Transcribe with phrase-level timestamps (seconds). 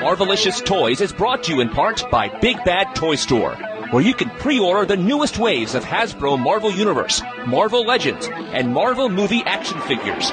[0.00, 3.54] Marvelicious Toys is brought to you in part by Big Bad Toy Store,
[3.90, 9.10] where you can pre-order the newest waves of Hasbro Marvel Universe, Marvel Legends, and Marvel
[9.10, 10.32] movie action figures.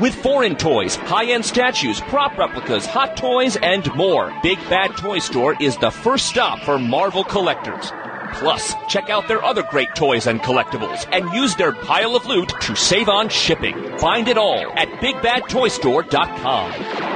[0.00, 5.60] With foreign toys, high-end statues, prop replicas, hot toys, and more, Big Bad Toy Store
[5.60, 7.90] is the first stop for Marvel collectors.
[8.34, 12.52] Plus, check out their other great toys and collectibles and use their pile of loot
[12.60, 13.98] to save on shipping.
[13.98, 17.13] Find it all at BigBadToyStore.com.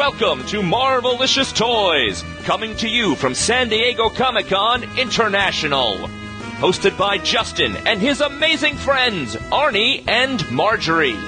[0.00, 5.98] Welcome to Marvelicious Toys, coming to you from San Diego Comic Con International.
[6.56, 11.18] Hosted by Justin and his amazing friends, Arnie and Marjorie.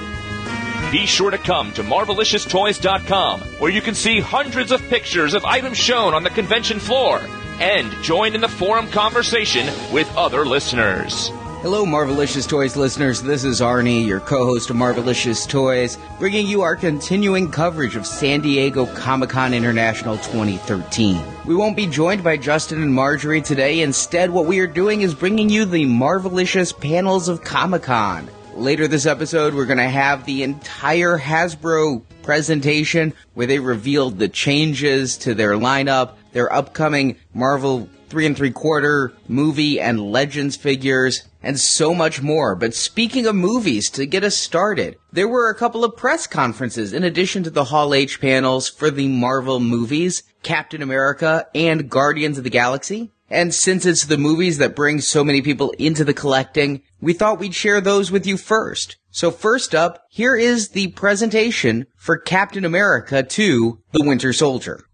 [0.91, 5.77] Be sure to come to MarveliciousToys.com, where you can see hundreds of pictures of items
[5.77, 7.21] shown on the convention floor
[7.59, 11.31] and join in the forum conversation with other listeners.
[11.63, 13.21] Hello, Marvelicious Toys listeners.
[13.21, 18.05] This is Arnie, your co host of Marvelicious Toys, bringing you our continuing coverage of
[18.05, 21.23] San Diego Comic Con International 2013.
[21.45, 23.79] We won't be joined by Justin and Marjorie today.
[23.79, 28.29] Instead, what we are doing is bringing you the Marvelicious panels of Comic Con.
[28.55, 34.27] Later this episode, we're going to have the entire Hasbro presentation where they revealed the
[34.27, 41.23] changes to their lineup, their upcoming Marvel three and three quarter movie and legends figures,
[41.41, 42.55] and so much more.
[42.55, 46.93] But speaking of movies, to get us started, there were a couple of press conferences
[46.93, 52.37] in addition to the Hall H panels for the Marvel movies, Captain America and Guardians
[52.37, 53.11] of the Galaxy.
[53.31, 57.39] And since it's the movies that bring so many people into the collecting, we thought
[57.39, 58.97] we'd share those with you first.
[59.09, 64.85] So first up, here is the presentation for Captain America 2, The Winter Soldier.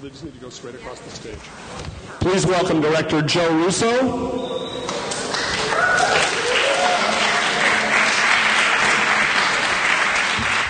[0.00, 1.34] So they just need to go straight across the stage.
[2.20, 3.90] Please welcome director Joe Russo.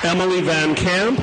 [0.03, 1.17] Emily VanCamp.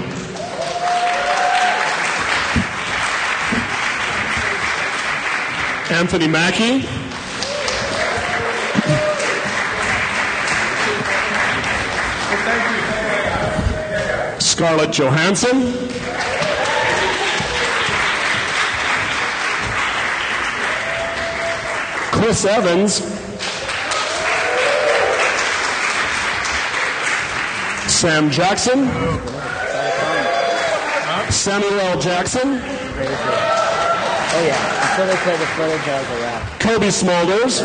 [5.91, 6.87] Anthony Mackie.
[14.39, 15.96] Scarlett Johansson.
[22.17, 22.93] Chris Evans.
[27.93, 28.87] Sam Jackson.
[31.31, 31.99] Samuel L.
[32.01, 32.59] Jackson.
[32.59, 36.59] Oh yeah, I until they play the footage of the rap.
[36.59, 37.61] Cobie Smulders.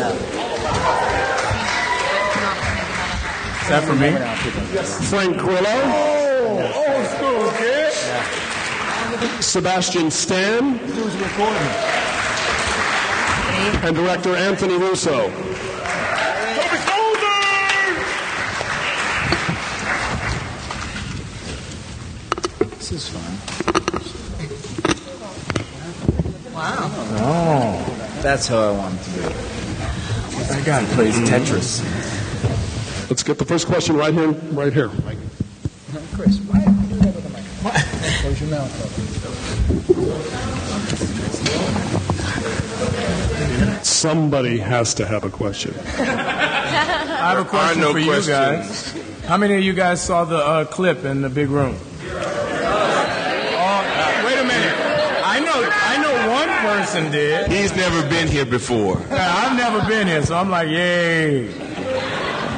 [3.61, 4.11] Is that for me?
[5.09, 5.77] Frank Grillo.
[5.85, 7.91] Oh, old school, kid.
[9.41, 10.79] Sebastian Stan.
[13.63, 15.29] And director Anthony Russo.
[22.77, 23.33] This is fun.
[26.53, 26.91] Wow.
[27.15, 29.19] Oh, that's how I want it to be.
[30.43, 31.81] That guy plays Tetris.
[33.09, 34.31] Let's get the first question right here.
[34.31, 34.89] Right here.
[35.05, 35.17] Mike.
[36.13, 37.71] Chris, why don't you do that with the microphone?
[38.21, 39.12] Close your mouth.
[44.03, 45.73] Somebody has to have a question.
[45.97, 48.91] I have a question no for you guys.
[49.25, 51.77] How many of you guys saw the uh, clip in the big room?
[51.79, 52.19] Oh,
[54.25, 54.75] wait a minute.
[55.23, 57.49] I know, I know one person did.
[57.49, 58.99] He's never been here before.
[59.09, 61.47] Yeah, I've never been here, so I'm like, yay.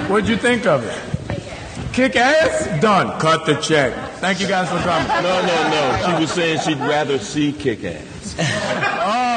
[0.08, 0.98] What'd you think of it?
[1.94, 2.82] Kick ass?
[2.82, 3.20] Done.
[3.20, 3.94] Cut the check.
[4.16, 5.08] Thank you guys for coming.
[5.22, 6.08] No, no, no.
[6.08, 8.36] She was saying she'd rather see kick ass.
[9.00, 9.36] Oh.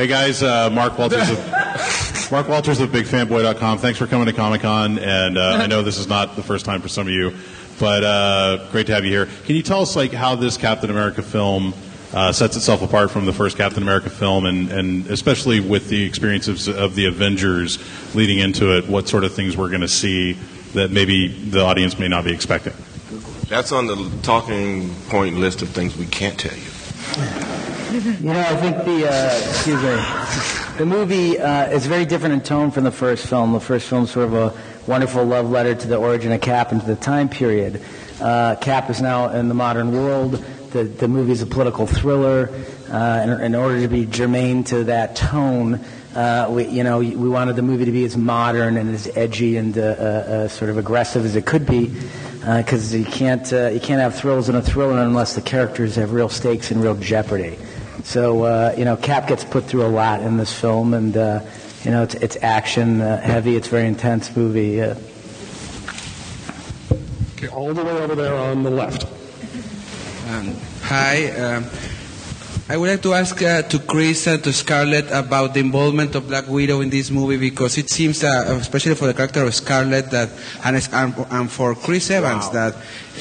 [0.00, 1.36] Hey guys, uh, Mark Walters of
[2.32, 3.76] Mark Walters of BigFanboy.com.
[3.76, 6.64] Thanks for coming to Comic Con, and uh, I know this is not the first
[6.64, 7.36] time for some of you,
[7.78, 9.26] but uh, great to have you here.
[9.44, 11.74] Can you tell us like how this Captain America film
[12.14, 16.02] uh, sets itself apart from the first Captain America film, and, and especially with the
[16.02, 17.78] experiences of the Avengers
[18.14, 20.32] leading into it, what sort of things we're going to see
[20.72, 22.72] that maybe the audience may not be expecting?
[23.50, 27.59] That's on the talking point list of things we can't tell you.
[27.90, 32.40] You know, I think the uh, excuse me, the movie uh, is very different in
[32.40, 33.52] tone from the first film.
[33.52, 34.56] The first film is sort of a
[34.86, 37.82] wonderful love letter to the origin of Cap and to the time period.
[38.20, 40.34] Uh, Cap is now in the modern world.
[40.70, 42.50] The the movie is a political thriller.
[42.88, 45.80] Uh, in, in order to be germane to that tone,
[46.14, 49.56] uh, we you know we wanted the movie to be as modern and as edgy
[49.56, 51.92] and uh, uh, uh, sort of aggressive as it could be.
[52.40, 56.12] Because you can't uh, you can't have thrills in a thriller unless the characters have
[56.12, 57.58] real stakes and real jeopardy.
[58.04, 61.40] So uh, you know, Cap gets put through a lot in this film, and uh,
[61.84, 63.56] You know, it's, it's action uh, heavy.
[63.56, 64.82] It's a very intense movie.
[64.82, 64.94] Uh,
[67.36, 69.04] Okay, all the way over there on the left.
[70.28, 71.30] Um, hi.
[71.32, 71.64] Um,
[72.68, 76.28] I would like to ask uh, to Chris and to Scarlett about the involvement of
[76.28, 80.10] Black Widow in this movie because it seems that, especially for the character of Scarlett,
[80.10, 80.28] that
[80.62, 82.76] and, and, and for Chris Evans, that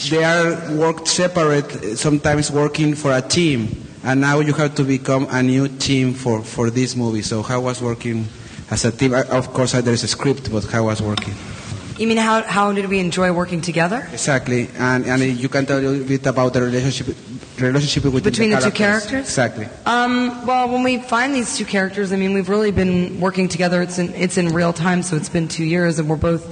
[0.10, 5.28] they are worked separate, sometimes working for a team, and now you have to become
[5.30, 7.22] a new team for, for this movie.
[7.22, 8.28] So how was working
[8.72, 9.14] as a team?
[9.14, 11.36] Uh, Of course, uh, there is a script, but how was working?
[12.00, 14.08] You mean how, how did we enjoy working together?
[14.12, 17.16] Exactly, and, and you can tell a little bit about the relationship
[17.60, 19.26] relationship between, Between the two characters?
[19.26, 19.68] Exactly.
[19.86, 23.82] Um, well, when we find these two characters, I mean, we've really been working together.
[23.82, 26.48] It's in, it's in real time, so it's been two years, and we're both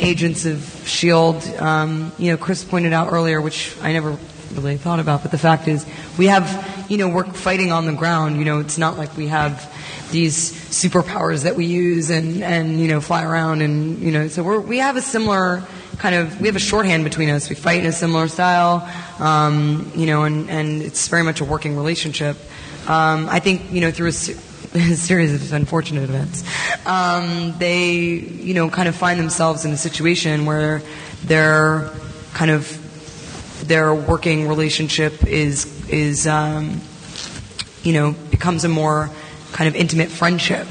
[0.00, 0.56] agents of
[0.86, 1.56] S.H.I.E.L.D.
[1.58, 4.16] Um, you know, Chris pointed out earlier, which I never
[4.54, 5.84] really thought about, but the fact is,
[6.16, 6.46] we have,
[6.88, 8.38] you know, we're fighting on the ground.
[8.38, 9.72] You know, it's not like we have
[10.10, 14.42] these superpowers that we use and, and you know, fly around and, you know, so
[14.42, 15.62] we're, we have a similar
[15.98, 17.48] kind of, we have a shorthand between us.
[17.48, 18.88] We fight in a similar style,
[19.18, 22.36] um, you know, and, and it's very much a working relationship.
[22.86, 24.12] Um, I think, you know, through a, a
[24.96, 26.42] series of unfortunate events,
[26.86, 30.82] um, they, you know, kind of find themselves in a situation where
[31.24, 31.90] they're
[32.32, 32.84] kind of,
[33.66, 36.80] their working relationship is, is, um,
[37.82, 39.10] you know, becomes a more
[39.52, 40.66] kind of intimate friendship.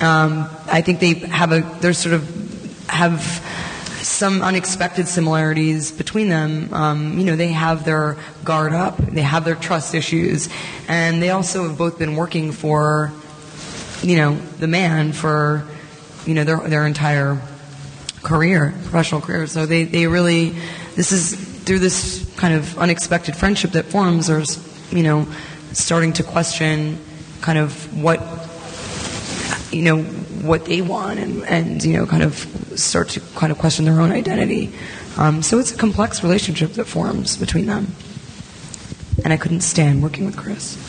[0.00, 3.22] Um, I think they have a, they're sort of, have
[4.02, 6.72] some unexpected similarities between them.
[6.72, 10.48] Um, you know, they have their guard up, they have their trust issues,
[10.88, 13.12] and they also have both been working for,
[14.02, 15.66] you know, the man for,
[16.26, 17.40] you know, their, their entire
[18.22, 19.46] career, professional career.
[19.46, 20.54] So they, they really,
[20.96, 24.42] this is through this kind of unexpected friendship that forms, or,
[24.90, 25.24] you know,
[25.72, 26.98] starting to question
[27.42, 28.18] kind of what,
[29.72, 30.02] you know,
[30.42, 32.34] what they want and, and, you know, kind of
[32.74, 34.72] start to kind of question their own identity.
[35.16, 37.94] Um, so it's a complex relationship that forms between them.
[39.22, 40.74] And I couldn't stand working with Chris.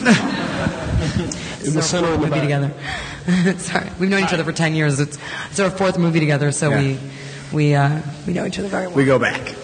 [1.64, 2.42] In the center in the movie back.
[2.42, 3.58] together.
[3.60, 4.98] Sorry, we've known each other for ten years.
[4.98, 5.16] It's
[5.48, 6.98] it's our fourth movie together, so we
[7.52, 8.96] we uh, we know each other very well.
[8.96, 9.54] We go back.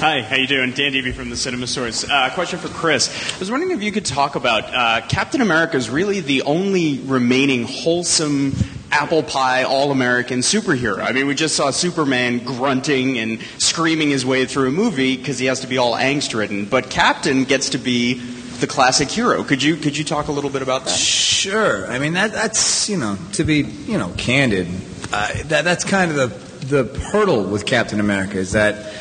[0.00, 0.72] Hi, how you doing?
[0.72, 2.04] Dan Devy from the Cinema Source.
[2.04, 3.08] Uh, question for Chris.
[3.34, 6.98] I was wondering if you could talk about uh, Captain America is really the only
[6.98, 8.54] remaining wholesome
[8.92, 10.98] apple pie all-American superhero.
[10.98, 15.38] I mean, we just saw Superman grunting and screaming his way through a movie because
[15.38, 18.20] he has to be all angst-ridden, but Captain gets to be
[18.60, 19.42] the classic hero.
[19.44, 20.90] Could you could you talk a little bit about that?
[20.90, 21.90] Sure.
[21.90, 24.68] I mean, that, that's, you know, to be, you know, candid,
[25.10, 26.16] uh, that, that's kind of
[26.68, 28.92] the, the hurdle with Captain America is that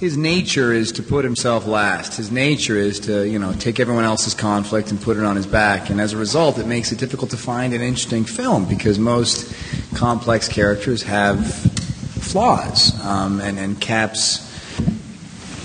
[0.00, 2.16] his nature is to put himself last.
[2.16, 5.46] His nature is to, you know, take everyone else's conflict and put it on his
[5.46, 5.90] back.
[5.90, 9.54] And as a result, it makes it difficult to find an interesting film because most
[9.94, 12.98] complex characters have flaws.
[13.04, 14.40] Um, and, and Cap's,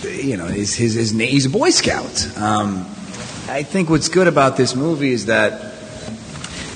[0.04, 2.38] you know, his, his, his, he's a Boy Scout.
[2.38, 2.86] Um,
[3.48, 5.76] I think what's good about this movie is that,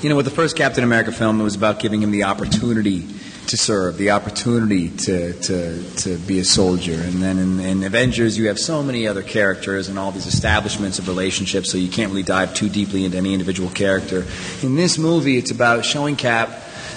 [0.02, 3.06] you know, with the first Captain America film, it was about giving him the opportunity
[3.50, 6.94] to serve, the opportunity to, to, to be a soldier.
[6.94, 10.98] And then in, in Avengers, you have so many other characters and all these establishments
[10.98, 14.26] of relationships, so you can't really dive too deeply into any individual character.
[14.62, 16.50] In this movie, it's about showing Cap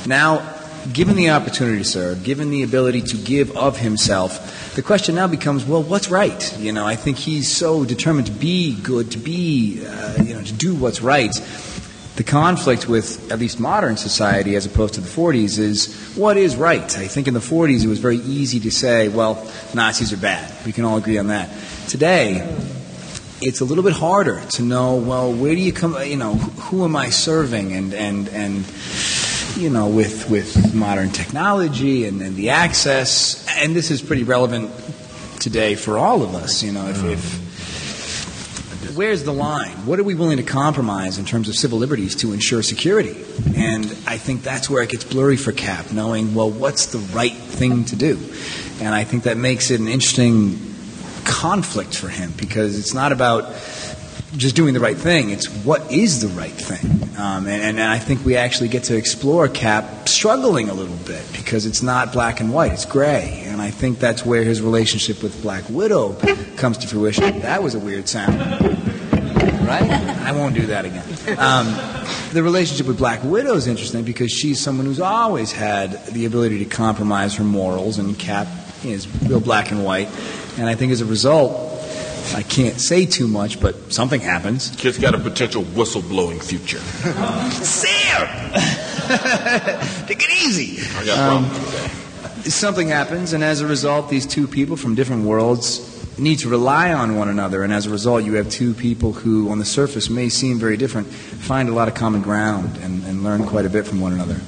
[0.05, 0.53] now
[0.91, 5.27] given the opportunity to serve, given the ability to give of himself, the question now
[5.27, 6.60] becomes, well, what's right?
[6.60, 10.41] You know, I think he's so determined to be good, to be, uh, you know,
[10.41, 11.33] to do what's right.
[12.15, 16.55] The conflict with at least modern society, as opposed to the 40s, is what is
[16.55, 16.98] right.
[16.98, 19.43] I think in the 40s it was very easy to say, well,
[19.74, 20.53] Nazis are bad.
[20.63, 21.50] We can all agree on that.
[21.88, 22.48] Today,
[23.41, 26.84] it's a little bit harder to know, well, where do you come, you know, who
[26.84, 27.74] am I serving?
[27.74, 28.63] And, and, and,
[29.58, 34.72] you know, with, with modern technology and, and the access, and this is pretty relevant
[35.39, 37.42] today for all of us, you know, if, if
[38.95, 39.85] where's the line?
[39.85, 43.23] What are we willing to compromise in terms of civil liberties to ensure security?
[43.55, 47.33] And I think that's where it gets blurry for Cap, knowing, well, what's the right
[47.33, 48.19] thing to do?
[48.79, 50.59] And I think that makes it an interesting
[51.25, 53.53] conflict for him because it's not about
[54.35, 55.29] just doing the right thing.
[55.29, 57.03] It's what is the right thing.
[57.17, 61.23] Um, and, and I think we actually get to explore Cap struggling a little bit
[61.33, 63.43] because it's not black and white, it's gray.
[63.45, 66.13] And I think that's where his relationship with Black Widow
[66.55, 67.41] comes to fruition.
[67.41, 68.82] That was a weird sound.
[69.81, 69.89] Right?
[70.27, 71.03] I won't do that again.
[71.39, 71.65] Um,
[72.33, 76.59] the relationship with Black Widow is interesting because she's someone who's always had the ability
[76.59, 78.47] to compromise her morals, and Cap
[78.83, 80.09] is real black and white.
[80.57, 81.71] And I think as a result,
[82.35, 84.73] I can't say too much, but something happens.
[84.77, 86.79] Kid's got a potential whistleblowing future.
[87.63, 88.51] Sam!
[90.07, 90.81] Take it easy.
[90.97, 92.51] I got Um, problems with that.
[92.51, 95.79] something happens, and as a result, these two people from different worlds
[96.17, 97.63] need to rely on one another.
[97.63, 100.77] And as a result, you have two people who, on the surface, may seem very
[100.77, 104.13] different, find a lot of common ground and, and learn quite a bit from one
[104.13, 104.39] another.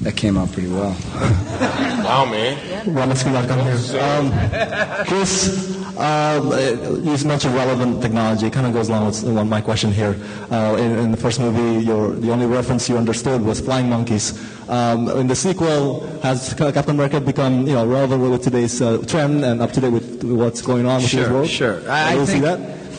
[0.00, 0.96] That came out pretty well.
[1.14, 2.92] Wow, man.
[2.92, 3.78] Well, let's come back on here.
[4.00, 8.46] Um, Chris, um, uh, you mentioned relevant technology.
[8.46, 10.16] It kind of goes along with my question here.
[10.50, 14.34] Uh, in, in the first movie, your, the only reference you understood was flying monkeys.
[14.68, 19.44] Um, in the sequel, has Captain America become you know relevant with today's uh, trend
[19.44, 21.48] and up to date with what's going on with today's Sure, world?
[21.48, 21.90] sure.
[21.90, 22.44] I, I, I think?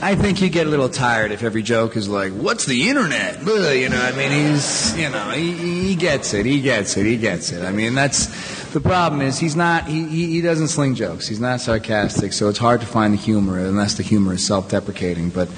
[0.04, 3.38] I think you get a little tired if every joke is like, "What's the internet?"
[3.48, 7.06] Ugh, You know, I mean, he's, you know, he, he gets it, he gets it,
[7.06, 7.64] he gets it.
[7.64, 8.28] I mean, that's
[8.74, 11.28] the problem is he's not, he, he he doesn't sling jokes.
[11.28, 15.30] He's not sarcastic, so it's hard to find the humor unless the humor is self-deprecating.
[15.30, 15.50] But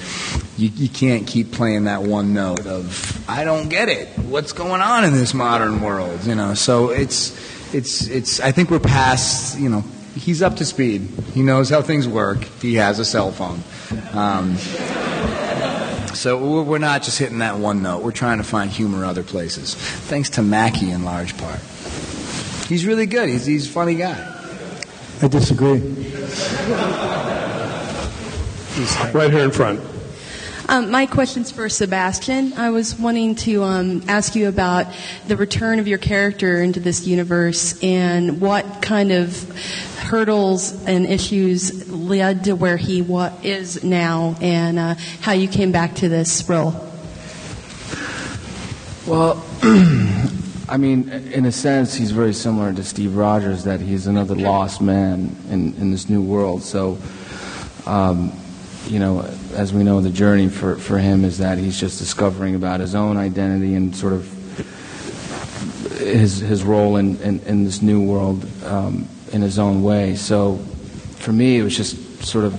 [0.57, 4.09] you, you can't keep playing that one note of, "I don't get it.
[4.19, 7.31] What's going on in this modern world?" You know, so it's,
[7.73, 8.39] it's, it's.
[8.41, 9.83] I think we're past, you know.
[10.15, 11.01] He's up to speed.
[11.33, 12.43] He knows how things work.
[12.61, 13.61] He has a cell phone.
[14.13, 14.55] Um,
[16.15, 18.01] so we're not just hitting that one note.
[18.01, 19.75] We're trying to find humor other places.
[19.75, 21.59] Thanks to Mackie in large part.
[22.67, 23.29] He's really good.
[23.29, 24.33] He's, he's a funny guy.
[25.21, 25.79] I disagree.
[29.13, 29.79] Right here in front.
[30.67, 32.53] Um, my question's for Sebastian.
[32.53, 34.87] I was wanting to um, ask you about
[35.27, 39.47] the return of your character into this universe and what kind of
[39.99, 45.71] hurdles and issues led to where he wa- is now and uh, how you came
[45.71, 46.73] back to this role.
[49.05, 49.45] Well,
[50.67, 54.81] I mean, in a sense, he's very similar to Steve Rogers, that he's another lost
[54.81, 56.63] man in, in this new world.
[56.63, 56.97] So,
[57.85, 58.31] um,
[58.87, 59.21] you know,
[59.53, 62.95] as we know, the journey for, for him is that he's just discovering about his
[62.95, 64.31] own identity and sort of
[65.99, 70.15] his, his role in, in, in this new world um, in his own way.
[70.15, 70.57] So,
[71.17, 72.53] for me, it was just sort of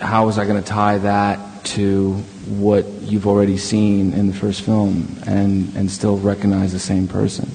[0.00, 4.62] how was I going to tie that to what you've already seen in the first
[4.62, 7.48] film and, and still recognize the same person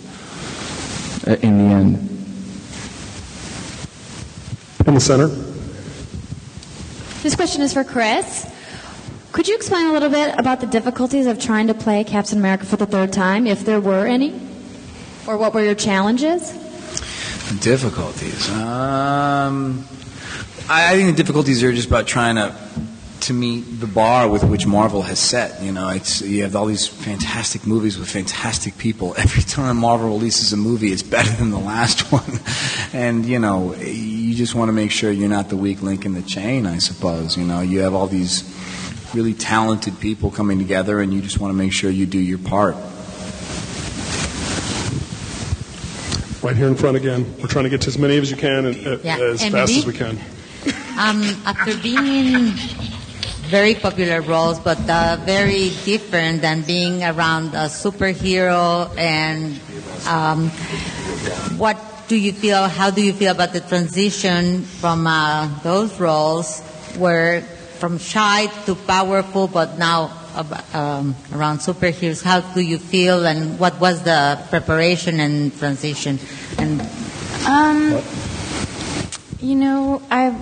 [1.28, 1.96] uh, in the end?
[4.88, 5.28] In the center.
[7.24, 8.50] This question is for Chris.
[9.32, 12.66] Could you explain a little bit about the difficulties of trying to play Captain America
[12.66, 14.40] for the third time, if there were any?
[15.28, 16.54] Or what were your challenges?
[17.60, 18.50] Difficulties.
[18.52, 19.86] Um,
[20.70, 22.56] I, I think the difficulties are just about trying to
[23.25, 25.62] to meet the bar with which Marvel has set.
[25.62, 29.13] You know, it's you have all these fantastic movies with fantastic people.
[29.17, 32.39] Every time Marvel releases a movie, it's better than the last one,
[32.94, 36.13] and you know, you just want to make sure you're not the weak link in
[36.13, 36.65] the chain.
[36.65, 37.38] I suppose.
[37.38, 38.44] You know, you have all these
[39.13, 42.38] really talented people coming together, and you just want to make sure you do your
[42.39, 42.75] part.
[46.44, 47.25] Right here in front again.
[47.41, 49.17] We're trying to get to as many as you can and uh, Yeah.
[49.17, 49.62] as Emily?
[49.62, 50.20] fast as we can.
[50.98, 52.53] Um, after being in
[53.48, 59.60] very popular roles, but uh, very different than being around a superhero, and
[60.08, 60.50] um,
[61.58, 62.68] what do you feel?
[62.68, 66.62] How do you feel about the transition from uh, those roles,
[66.98, 67.42] where
[67.80, 70.12] from shy to powerful, but now
[70.74, 72.24] um, around superheroes?
[72.24, 76.20] How do you feel, and what was the preparation and transition?
[76.58, 76.82] And
[77.46, 78.02] Um,
[79.40, 80.34] you know, I.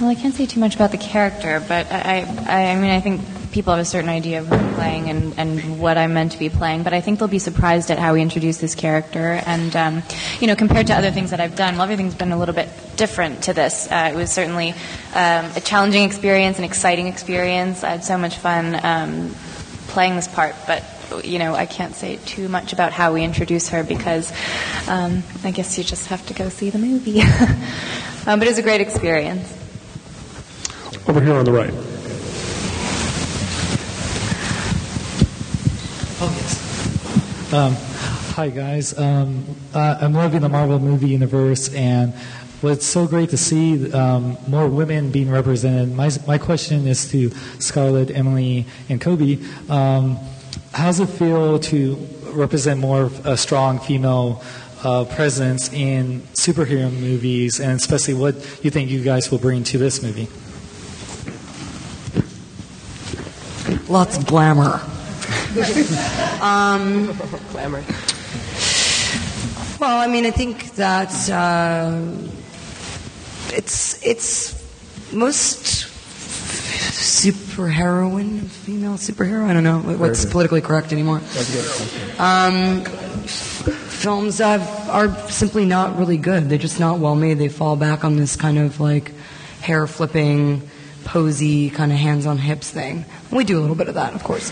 [0.00, 3.00] Well, I can't say too much about the character, but I, I, I mean, I
[3.00, 6.32] think people have a certain idea of who I'm playing and, and what I'm meant
[6.32, 9.42] to be playing, but I think they'll be surprised at how we introduce this character.
[9.44, 10.04] And, um,
[10.38, 12.68] you know, compared to other things that I've done, well, everything's been a little bit
[12.94, 13.90] different to this.
[13.90, 14.70] Uh, it was certainly
[15.14, 17.82] um, a challenging experience, an exciting experience.
[17.82, 19.34] I had so much fun um,
[19.88, 20.84] playing this part, but
[21.24, 24.30] you know, I can't say too much about how we introduce her because
[24.86, 27.20] um, I guess you just have to go see the movie.
[28.26, 29.58] um, but it was a great experience.
[30.88, 31.70] Over here on the right.
[36.20, 37.52] Oh, yes.
[37.52, 37.74] Um,
[38.34, 38.98] hi guys.
[38.98, 42.14] Um, uh, I'm loving the Marvel movie universe, and
[42.62, 45.94] what's so great to see um, more women being represented.
[45.94, 49.44] My my question is to Scarlett, Emily, and Cobie.
[49.68, 50.18] Um,
[50.72, 51.96] how does it feel to
[52.30, 54.42] represent more of a strong female?
[54.80, 59.76] Uh, presence in superhero movies, and especially what you think you guys will bring to
[59.76, 60.28] this movie.
[63.88, 64.80] Lots of glamour.
[66.42, 67.12] um,
[67.52, 67.82] Glamour.
[69.80, 72.00] well, I mean, I think that uh,
[73.52, 74.54] it's it's
[75.12, 75.86] most
[77.18, 79.44] superheroine, female superhero.
[79.44, 81.20] I don't know what's politically correct anymore.
[82.18, 86.48] Um, films have, are simply not really good.
[86.48, 87.38] They're just not well made.
[87.38, 89.12] They fall back on this kind of like
[89.60, 90.68] hair flipping,
[91.04, 93.04] posy, kind of hands on hips thing.
[93.30, 94.50] We do a little bit of that, of course.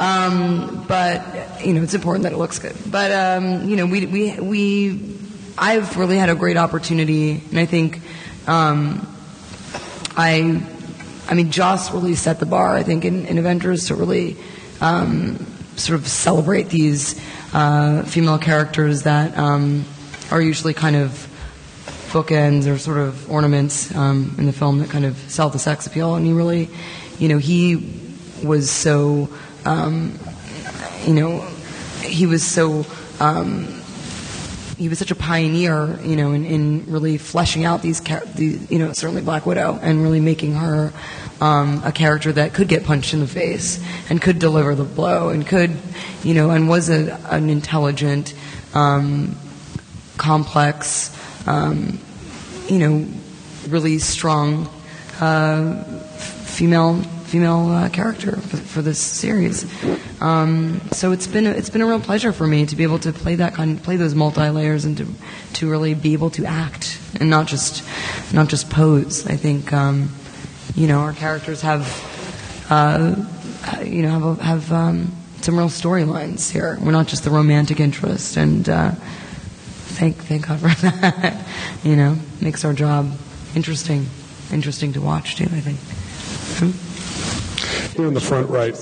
[0.00, 2.74] Um, but, you know, it's important that it looks good.
[2.90, 5.18] But, um, you know, we, we, we,
[5.58, 8.00] I've really had a great opportunity, and I think,
[8.46, 9.06] um,
[10.16, 10.62] I,
[11.28, 14.36] I mean, Joss really set the bar, I think, in, in Avengers to really
[14.80, 15.44] um,
[15.76, 17.20] sort of celebrate these
[17.52, 19.84] uh, female characters that um,
[20.30, 21.28] are usually kind of
[22.10, 25.86] bookends or sort of ornaments um, in the film that kind of sell the sex
[25.86, 26.14] appeal.
[26.14, 26.70] And he really,
[27.18, 28.00] you know, he
[28.42, 29.28] was so,
[29.64, 30.18] um,
[31.06, 31.40] you know,
[32.02, 32.86] he was so.
[33.20, 33.80] Um,
[34.76, 38.78] he was such a pioneer, you know, in, in really fleshing out these, the, you
[38.80, 40.92] know, certainly Black Widow, and really making her
[41.40, 45.28] um, a character that could get punched in the face and could deliver the blow
[45.28, 45.76] and could,
[46.24, 48.34] you know, and was a, an intelligent,
[48.74, 49.36] um,
[50.16, 51.98] complex, um,
[52.68, 53.06] you know,
[53.68, 54.68] really strong
[55.20, 55.82] uh,
[56.46, 57.00] female
[57.34, 59.66] female uh, character for, for this series.
[60.22, 63.00] Um, so it's been a, it's been a real pleasure for me to be able
[63.00, 65.08] to play that kind, play those multi layers, and to
[65.54, 67.82] to really be able to act and not just
[68.32, 69.26] not just pose.
[69.26, 70.10] I think um,
[70.76, 71.82] you know our characters have
[72.70, 73.16] uh,
[73.84, 75.10] you know have have um,
[75.40, 76.78] some real storylines here.
[76.80, 78.92] We're not just the romantic interest, and uh,
[79.98, 81.44] thank thank God for that.
[81.82, 83.10] you know, makes our job
[83.56, 84.06] interesting
[84.52, 85.46] interesting to watch too.
[85.46, 85.80] I think.
[86.60, 86.93] Hmm?
[87.96, 88.74] Here in the front right.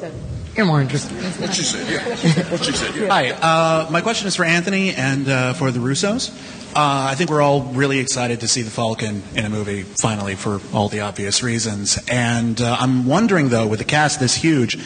[0.57, 1.17] You're more interested.
[1.41, 2.05] What you said, yeah.
[2.51, 3.09] What you said, yeah.
[3.09, 6.31] Hi, uh, my question is for Anthony and uh, for the Russos.
[6.75, 10.35] Uh, I think we're all really excited to see the Falcon in a movie, finally,
[10.35, 11.99] for all the obvious reasons.
[12.09, 14.77] And uh, I'm wondering, though, with the cast this huge,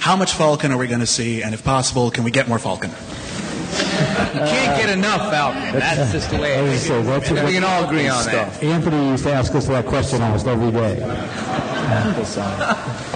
[0.00, 1.42] how much Falcon are we going to see?
[1.42, 2.90] And if possible, can we get more Falcon?
[2.90, 5.78] You can't get enough Falcon.
[5.78, 6.88] That's just the way it is.
[6.88, 8.62] We can all agree on that.
[8.62, 10.96] Anthony used to ask us that question almost every day.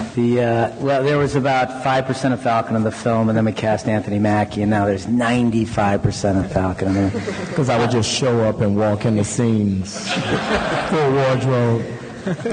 [0.15, 3.45] The uh, well, there was about five percent of Falcon in the film, and then
[3.45, 7.11] we cast Anthony Mackie, and now there's 95 percent of Falcon in there.
[7.47, 10.11] Because I would just show up and walk in the scenes.
[10.89, 11.85] Full wardrobe.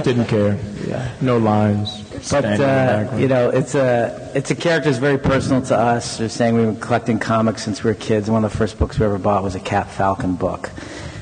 [0.02, 0.56] Didn't care.
[0.86, 1.12] Yeah.
[1.20, 2.02] No lines.
[2.12, 5.60] But Standing in the uh, you know, it's a it's a character that's very personal
[5.62, 6.18] to us.
[6.18, 8.30] They're saying we've been collecting comics since we were kids.
[8.30, 10.70] One of the first books we ever bought was a Cap Falcon book.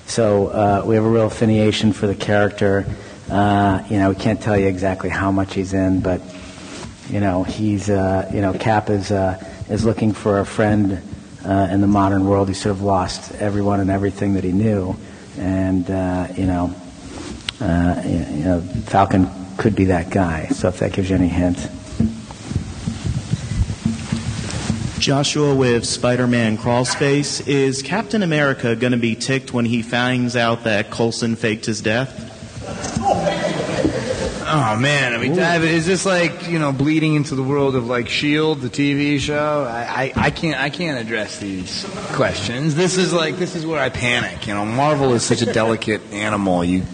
[0.07, 2.87] So uh, we have a real affiliation for the character.
[3.31, 6.21] Uh, you know, we can't tell you exactly how much he's in, but
[7.11, 11.03] you know, he's uh, you know, Cap is uh, is looking for a friend
[11.45, 12.49] uh, in the modern world.
[12.49, 14.97] He sort of lost everyone and everything that he knew,
[15.39, 16.75] and uh, you know,
[17.61, 20.47] uh, you know, Falcon could be that guy.
[20.49, 21.59] So if that gives you any hint.
[24.99, 27.41] Joshua with Spider Man Crawl Space.
[27.47, 31.81] Is Captain America going to be ticked when he finds out that Coulson faked his
[31.81, 32.26] death?
[34.59, 37.87] Oh man, I mean, that, is this like you know bleeding into the world of
[37.87, 39.65] like Shield, the TV show?
[39.69, 42.75] I, I, I can't I can't address these questions.
[42.75, 44.47] This is like this is where I panic.
[44.47, 46.65] You know, Marvel is such a delicate animal.
[46.65, 46.85] You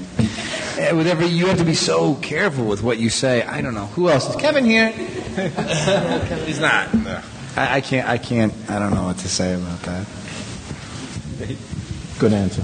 [0.76, 3.44] eh, with every you have to be so careful with what you say.
[3.44, 4.88] I don't know who else is Kevin here.
[6.44, 6.92] He's not.
[6.92, 7.22] No.
[7.54, 10.06] I, I can't I can't I don't know what to say about that.
[12.18, 12.62] Good answer.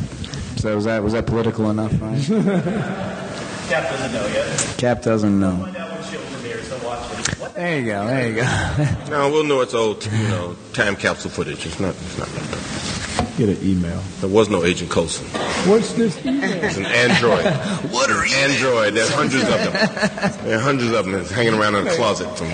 [0.57, 1.93] So was that was that political enough?
[2.03, 3.28] Ryan?
[3.69, 4.75] Cap doesn't know yet.
[4.79, 5.57] Cap doesn't know.
[5.57, 7.55] Find out when Shield premieres, so watch it.
[7.55, 8.07] There you go.
[8.07, 8.87] There you go.
[9.11, 11.67] No, we'll know it's old, you know, time capsule footage.
[11.67, 11.95] It's not.
[11.95, 12.29] It's not.
[12.29, 13.35] that.
[13.37, 14.01] Get an email.
[14.21, 15.27] There was no Agent Coulson.
[15.69, 16.17] What's this?
[16.25, 17.45] It's an android.
[17.93, 18.95] what are Android.
[18.95, 20.45] There's hundreds of them.
[20.47, 22.29] There are hundreds of them that's hanging around in a closet.
[22.37, 22.49] From,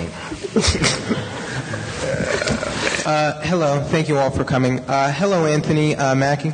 [3.05, 4.79] Uh, hello, thank you all for coming.
[4.79, 6.53] Uh, hello, Anthony uh, Mackie.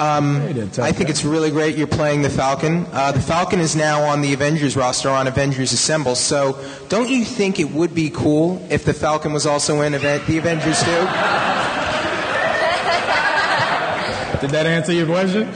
[0.00, 0.42] Um,
[0.78, 2.84] I think it's really great you're playing the Falcon.
[2.90, 6.16] Uh, the Falcon is now on the Avengers roster on Avengers Assemble.
[6.16, 10.26] So, don't you think it would be cool if the Falcon was also in event,
[10.26, 10.90] the Avengers too?
[14.40, 15.48] Did that answer your question?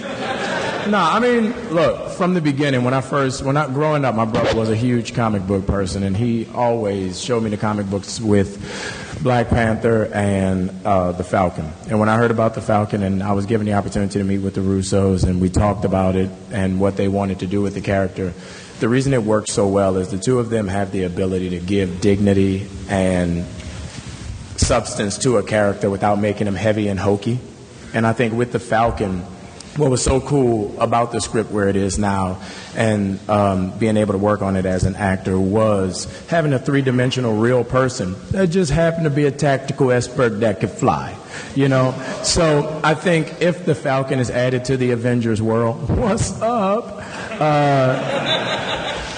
[0.87, 4.25] No, I mean, look, from the beginning, when I first, when I, growing up, my
[4.25, 8.21] brother was a huge comic book person, and he always showed me the comic books
[8.21, 11.71] with Black Panther and uh, the Falcon.
[11.89, 14.39] And when I heard about the Falcon, and I was given the opportunity to meet
[14.39, 17.75] with the Russos, and we talked about it and what they wanted to do with
[17.75, 18.33] the character,
[18.81, 21.59] the reason it works so well is the two of them have the ability to
[21.59, 23.45] give dignity and
[24.57, 27.41] substance to a character without making him heavy and hokey.
[27.93, 29.25] And I think with the Falcon,
[29.79, 32.41] what was so cool about the script where it is now
[32.75, 36.83] and um, being able to work on it as an actor was having a three
[36.83, 41.17] dimensional real person that just happened to be a tactical expert that could fly.
[41.55, 41.93] You know,
[42.25, 47.01] so I think if the Falcon is added to the Avengers world, what's up?
[47.41, 48.19] Uh,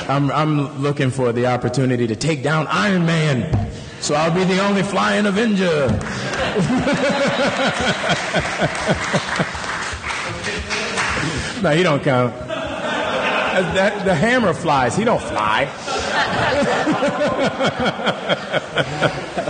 [0.08, 3.70] I'm, I'm looking for the opportunity to take down Iron Man.
[4.00, 5.88] So I'll be the only flying Avenger.
[11.62, 12.34] no, he don't count.
[12.48, 14.96] That, the hammer flies.
[14.96, 15.68] He don't fly.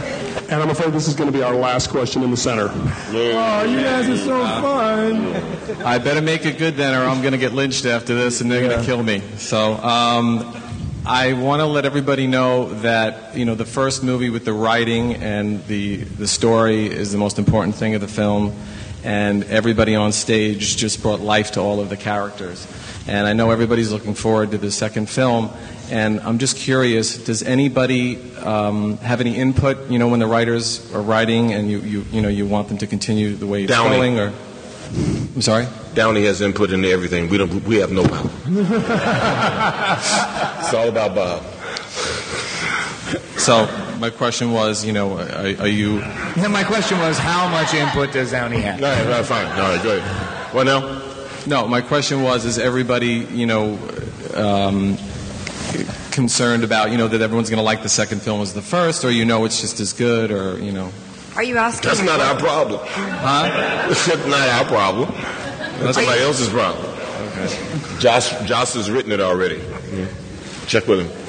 [0.50, 2.70] And I'm afraid this is going to be our last question in the center.
[2.72, 5.84] Oh, you guys are so fun.
[5.86, 8.50] I better make it good then, or I'm going to get lynched after this, and
[8.50, 9.20] they're going to kill me.
[9.36, 10.52] So, um,
[11.06, 15.14] I want to let everybody know that you know the first movie with the writing
[15.14, 18.52] and the the story is the most important thing of the film,
[19.04, 22.66] and everybody on stage just brought life to all of the characters.
[23.08, 25.50] And I know everybody's looking forward to the second film.
[25.90, 29.90] And I'm just curious, does anybody um, have any input?
[29.90, 32.78] You know, when the writers are writing, and you, you you know you want them
[32.78, 33.96] to continue the way it's Downey.
[33.96, 34.32] going, or
[35.34, 35.66] I'm sorry.
[35.94, 37.28] Downey has input into everything.
[37.28, 37.52] We don't.
[37.64, 38.30] We have no power.
[40.60, 41.42] it's all about Bob.
[43.36, 43.66] So
[44.00, 45.98] my question was, you know, are, are you?
[45.98, 48.82] Yeah, my question was, how much input does Downey have?
[48.82, 49.46] All right, all right, fine.
[49.46, 50.02] All right, good.
[50.52, 51.02] What now?
[51.46, 53.78] No, my question was, is everybody, you know,
[54.34, 54.96] um,
[56.10, 59.04] concerned about, you know, that everyone's going to like the second film as the first,
[59.04, 60.90] or you know it's just as good, or you know?
[61.36, 61.88] Are you asking?
[61.88, 62.80] That's not our problem.
[62.82, 63.48] Huh?
[63.88, 65.10] That's not our problem.
[65.78, 66.84] That's somebody else's problem.
[67.30, 68.00] Okay.
[68.00, 69.62] Josh, Josh has written it already.
[69.92, 70.06] Yeah.
[70.66, 71.19] Check with him.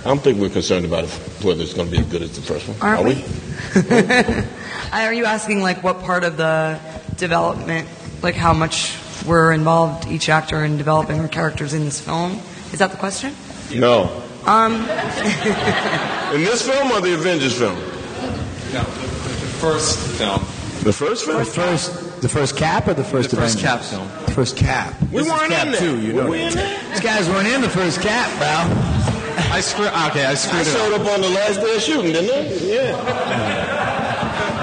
[0.00, 1.10] I don't think we're concerned about it,
[1.42, 2.76] whether it's going to be as good as the first one.
[2.80, 4.44] Aren't Are we?
[4.92, 6.78] Are you asking like what part of the
[7.16, 7.88] development,
[8.22, 12.40] like how much we're involved, each actor, in developing our characters in this film?
[12.72, 13.34] Is that the question?
[13.74, 14.22] No.
[14.46, 14.74] Um,
[16.34, 17.74] In this film or the Avengers film?
[17.74, 20.40] No, the first film.
[20.84, 21.38] The first film?
[21.38, 23.90] The first, the first cap or the first The first Avengers?
[23.90, 24.24] Cap film.
[24.26, 25.00] The first cap.
[25.02, 25.80] We This weren't cap in there.
[25.80, 26.90] Two, you know Were we in there?
[26.90, 29.17] These guys weren't in the first cap, bro.
[29.52, 29.88] I screwed.
[29.88, 31.00] Okay, I I screwed it showed up.
[31.02, 32.48] up on the last day of shooting, didn't I?
[32.64, 32.96] Yeah.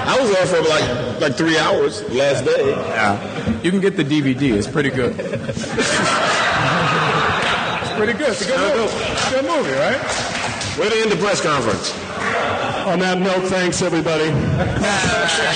[0.08, 2.70] I was there for like like three hours last day.
[2.70, 3.60] Yeah.
[3.62, 4.52] You can get the DVD.
[4.56, 5.16] It's pretty good.
[5.18, 5.66] it's
[7.96, 8.28] pretty good.
[8.30, 8.94] It's a good movie.
[9.12, 10.00] It's a good movie, right?
[10.78, 11.92] Where to end the press conference?
[12.86, 14.30] On that note, thanks everybody.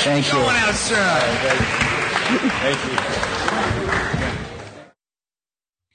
[0.03, 0.33] Thank you.
[0.33, 1.21] Going out strong.
[2.61, 2.79] Thank
[3.25, 3.30] you.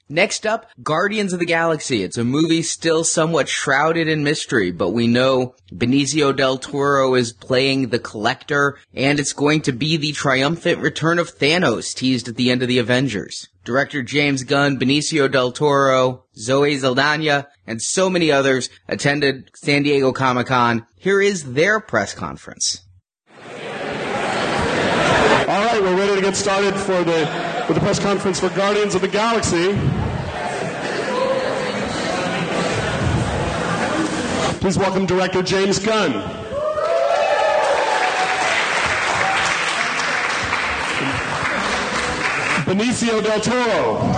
[0.08, 2.04] Next up, Guardians of the Galaxy.
[2.04, 7.32] It's a movie still somewhat shrouded in mystery, but we know Benicio del Toro is
[7.32, 12.36] playing the Collector, and it's going to be the triumphant return of Thanos teased at
[12.36, 13.48] the end of the Avengers.
[13.64, 20.12] Director James Gunn, Benicio del Toro, Zoe Saldana, and so many others attended San Diego
[20.12, 20.86] Comic Con.
[20.94, 22.84] Here is their press conference.
[25.48, 28.94] All right, we're ready to get started for the with the press conference for Guardians
[28.94, 29.72] of the Galaxy.
[34.60, 36.12] Please welcome director James Gunn.
[42.66, 44.12] Benicio del Toro.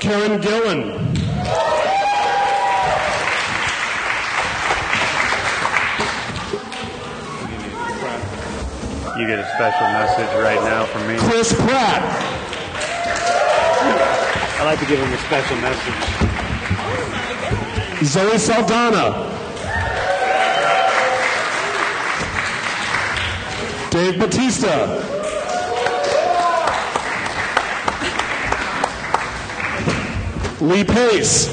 [0.00, 1.81] Karen Gillan.
[9.14, 11.18] You get a special message right now from me.
[11.18, 12.02] Chris Pratt.
[14.58, 15.94] I'd like to give him a special message.
[18.06, 19.28] Zoe Saldana.
[23.90, 24.88] Dave Bautista.
[30.62, 31.48] Lee Pace.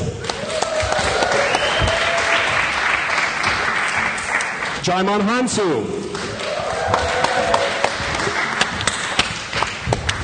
[4.82, 6.09] Djimon Hounsou.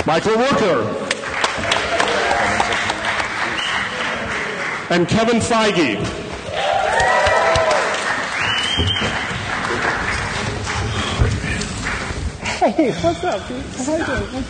[0.05, 0.85] Michael Rooker.
[4.91, 5.95] And Kevin Feige.
[12.75, 13.63] Hey, what's up, dude?
[13.63, 14.43] How you doing?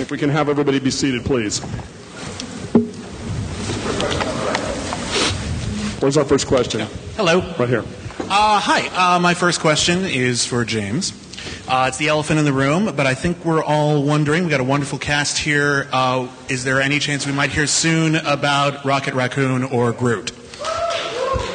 [0.00, 1.60] If we can have everybody be seated, please.
[6.00, 6.86] Where's our first question?
[7.16, 7.40] Hello.
[7.58, 7.84] Right here.
[8.20, 9.16] Uh, hi.
[9.16, 11.27] Uh, my first question is for James.
[11.68, 14.44] Uh, it's the elephant in the room, but I think we're all wondering.
[14.44, 15.86] We've got a wonderful cast here.
[15.92, 20.32] Uh, is there any chance we might hear soon about Rocket Raccoon or Groot?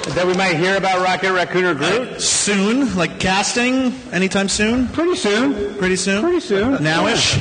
[0.09, 2.21] That we might hear about Rocket Raccoon or Groot?
[2.21, 4.87] soon, like casting, anytime soon.
[4.89, 5.75] Pretty soon.
[5.77, 6.21] Pretty soon.
[6.21, 6.75] Pretty soon.
[6.77, 7.39] Nowish.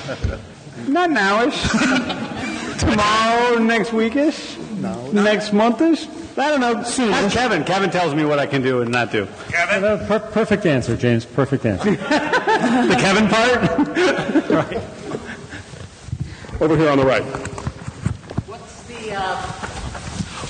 [0.89, 2.79] Not nowish.
[2.79, 4.59] Tomorrow, next weekish.
[4.81, 5.11] No.
[5.13, 6.07] Next monthish.
[6.39, 6.83] I don't know.
[6.83, 7.13] Soon.
[7.13, 7.63] Ask Kevin.
[7.63, 9.29] Kevin tells me what I can do and not do.
[9.51, 9.85] Kevin.
[9.85, 11.27] Uh, per- perfect answer, James.
[11.27, 11.91] Perfect answer.
[12.89, 13.61] the Kevin part.
[14.51, 14.81] right.
[16.61, 17.23] Over here on the right.
[18.47, 19.15] What's the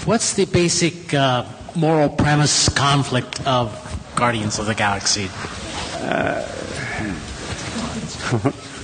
[0.06, 3.72] What's the basic uh, moral premise conflict of
[4.14, 5.28] Guardians of the Galaxy?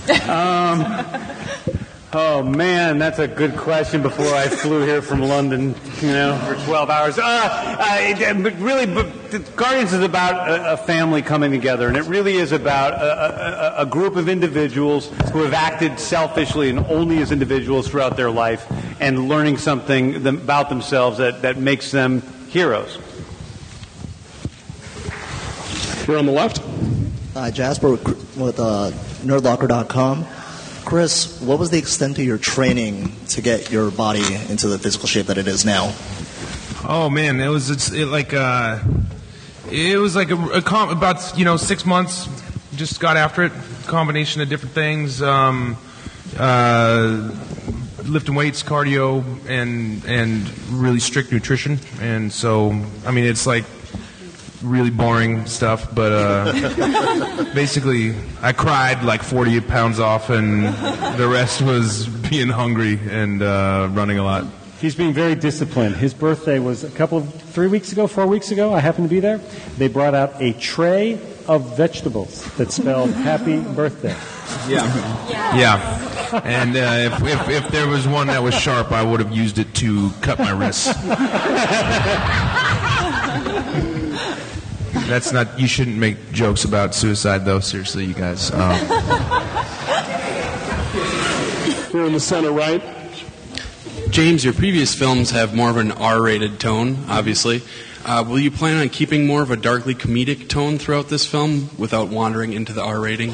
[0.28, 0.84] um,
[2.12, 4.02] oh man, that's a good question.
[4.02, 7.18] Before I flew here from London, you know, for 12 hours.
[7.18, 11.96] Uh, uh, but really, but the Guardians is about a, a family coming together, and
[11.96, 16.70] it really is about a, a, a- a group of individuals who have acted selfishly
[16.70, 18.66] and only as individuals throughout their life,
[19.00, 22.98] and learning something them- about themselves that, that makes them heroes.
[26.06, 26.62] Here on the left.
[27.36, 28.90] Uh, Jasper with, with uh,
[29.22, 30.24] nerdlocker.com.
[30.88, 35.06] Chris, what was the extent of your training to get your body into the physical
[35.06, 35.94] shape that it is now?
[36.82, 38.78] Oh man, it was it's it like uh,
[39.70, 42.26] it was like a, a about you know six months.
[42.74, 43.52] Just got after it.
[43.86, 45.20] Combination of different things.
[45.20, 45.76] Um,
[46.38, 47.32] uh,
[48.04, 51.80] lifting weights, cardio, and and really strict nutrition.
[52.00, 52.70] And so,
[53.04, 53.66] I mean, it's like
[54.62, 60.64] really boring stuff, but uh, basically, I cried like 40 pounds off, and
[61.18, 64.44] the rest was being hungry and uh, running a lot.
[64.80, 65.96] He's being very disciplined.
[65.96, 68.72] His birthday was a couple of three weeks ago, four weeks ago.
[68.72, 69.38] I happened to be there.
[69.76, 71.14] They brought out a tray
[71.48, 74.14] of vegetables that spelled "Happy Birthday."
[74.68, 75.56] Yeah.
[75.56, 76.40] Yeah.
[76.44, 79.58] And uh, if, if, if there was one that was sharp, I would have used
[79.58, 80.86] it to cut my wrists.
[85.08, 85.58] That's not.
[85.58, 87.60] You shouldn't make jokes about suicide, though.
[87.60, 88.50] Seriously, you guys.
[88.50, 88.76] Um,
[91.90, 92.82] Here in the center right.
[94.10, 97.62] James, your previous films have more of an R-rated tone, obviously.
[98.04, 101.70] Uh, will you plan on keeping more of a darkly comedic tone throughout this film
[101.78, 103.32] without wandering into the R rating?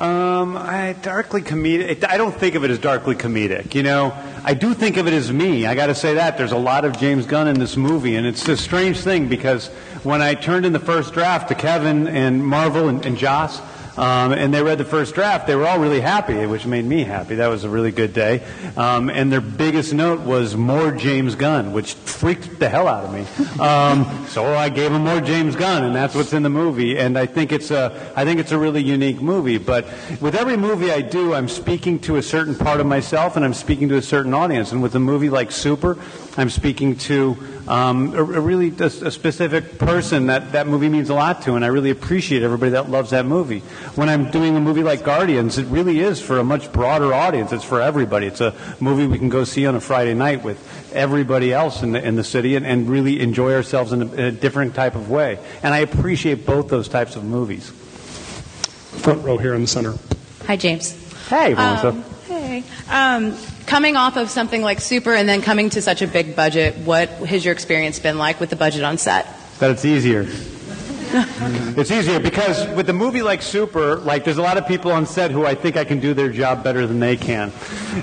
[0.00, 2.04] Um, I, darkly comedic.
[2.08, 3.74] I don't think of it as darkly comedic.
[3.74, 5.66] You know, I do think of it as me.
[5.66, 8.26] I got to say that there's a lot of James Gunn in this movie, and
[8.26, 9.68] it's a strange thing because
[10.02, 13.60] when I turned in the first draft to Kevin and Marvel and, and Joss.
[14.00, 15.46] Um, and they read the first draft.
[15.46, 17.34] They were all really happy, which made me happy.
[17.34, 18.42] That was a really good day.
[18.74, 23.12] Um, and their biggest note was more James Gunn, which freaked the hell out of
[23.12, 23.26] me.
[23.62, 26.98] Um, so I gave them more James Gunn, and that's what's in the movie.
[26.98, 29.58] And I think it's a, I think it's a really unique movie.
[29.58, 29.84] But
[30.18, 33.52] with every movie I do, I'm speaking to a certain part of myself, and I'm
[33.52, 34.72] speaking to a certain audience.
[34.72, 35.98] And with a movie like Super,
[36.36, 41.10] I'm speaking to um, a, a really a, a specific person that that movie means
[41.10, 43.60] a lot to, and I really appreciate everybody that loves that movie.
[43.96, 47.52] When I'm doing a movie like Guardians, it really is for a much broader audience.
[47.52, 48.26] It's for everybody.
[48.26, 50.58] It's a movie we can go see on a Friday night with
[50.94, 54.20] everybody else in the, in the city and, and really enjoy ourselves in a, in
[54.20, 55.38] a different type of way.
[55.62, 57.70] And I appreciate both those types of movies.
[59.02, 59.94] Front row here in the center.
[60.46, 60.92] Hi, James.
[61.28, 61.88] Hey, Melissa.
[61.88, 62.64] Um, hey.
[62.88, 63.36] Um,
[63.70, 67.08] coming off of something like Super and then coming to such a big budget, what
[67.08, 69.26] has your experience been like with the budget on set?
[69.60, 70.26] that it's easier.
[71.76, 75.06] it's easier because with a movie like Super, like there's a lot of people on
[75.06, 77.52] set who I think I can do their job better than they can,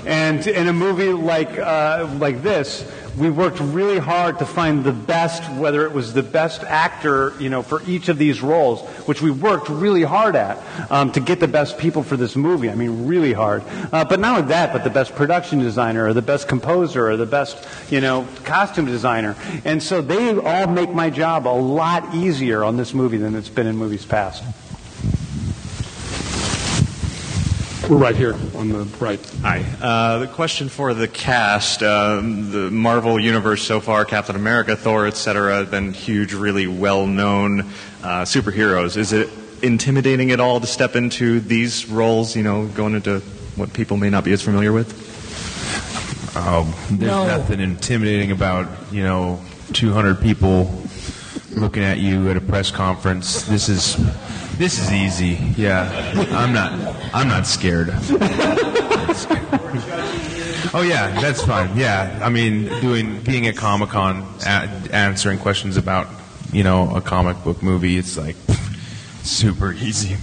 [0.06, 4.92] and in a movie like uh, like this, we worked really hard to find the
[4.92, 9.20] best, whether it was the best actor, you know, for each of these roles, which
[9.20, 10.58] we worked really hard at
[10.90, 12.70] um, to get the best people for this movie.
[12.70, 13.64] I mean, really hard.
[13.92, 17.16] Uh, but not only that, but the best production designer, or the best composer, or
[17.16, 19.36] the best, you know, costume designer.
[19.64, 23.48] And so they all make my job a lot easier on this movie than it's
[23.48, 24.44] been in movies past.
[27.88, 29.18] We're right here on the right.
[29.40, 29.64] Hi.
[29.80, 35.06] Uh, the question for the cast: um, the Marvel universe so far, Captain America, Thor,
[35.06, 37.60] etc., have been huge, really well-known
[38.02, 38.98] uh, superheroes.
[38.98, 39.30] Is it
[39.62, 42.36] intimidating at all to step into these roles?
[42.36, 43.20] You know, going into
[43.56, 44.92] what people may not be as familiar with.
[46.36, 47.26] Oh, there's No.
[47.26, 49.40] nothing intimidating about you know
[49.72, 50.82] 200 people
[51.52, 53.44] looking at you at a press conference.
[53.44, 53.96] This is
[54.58, 55.38] this is easy.
[55.56, 55.88] Yeah,
[56.32, 56.72] I'm not
[57.14, 57.88] I'm not scared.
[60.74, 61.76] Oh yeah, that's fine.
[61.76, 66.08] Yeah, I mean, doing being at Comic Con, a- answering questions about
[66.52, 67.96] you know a comic book movie.
[67.96, 68.36] It's like
[69.22, 70.16] Super easy.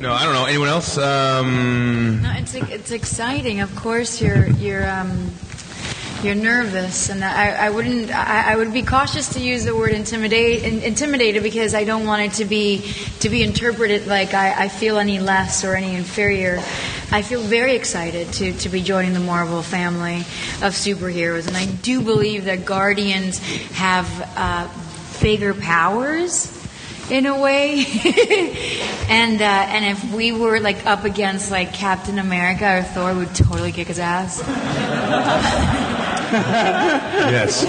[0.00, 0.44] no, I don't know.
[0.46, 0.98] Anyone else?
[0.98, 3.60] Um, No, it's it's exciting.
[3.60, 5.30] Of course, you're you're um,
[6.24, 8.10] you're nervous, and I, I wouldn't.
[8.10, 12.06] I, I would be cautious to use the word intimidate in, intimidated because I don't
[12.06, 15.94] want it to be to be interpreted like I, I feel any less or any
[15.94, 16.62] inferior.
[17.12, 20.20] I feel very excited to to be joining the Marvel family
[20.62, 23.38] of superheroes, and I do believe that Guardians
[23.72, 24.68] have uh,
[25.20, 26.50] bigger powers
[27.10, 27.84] in a way.
[29.08, 33.34] and uh, and if we were like up against like Captain America or Thor, we'd
[33.34, 34.40] totally kick his ass.
[37.30, 37.64] yes.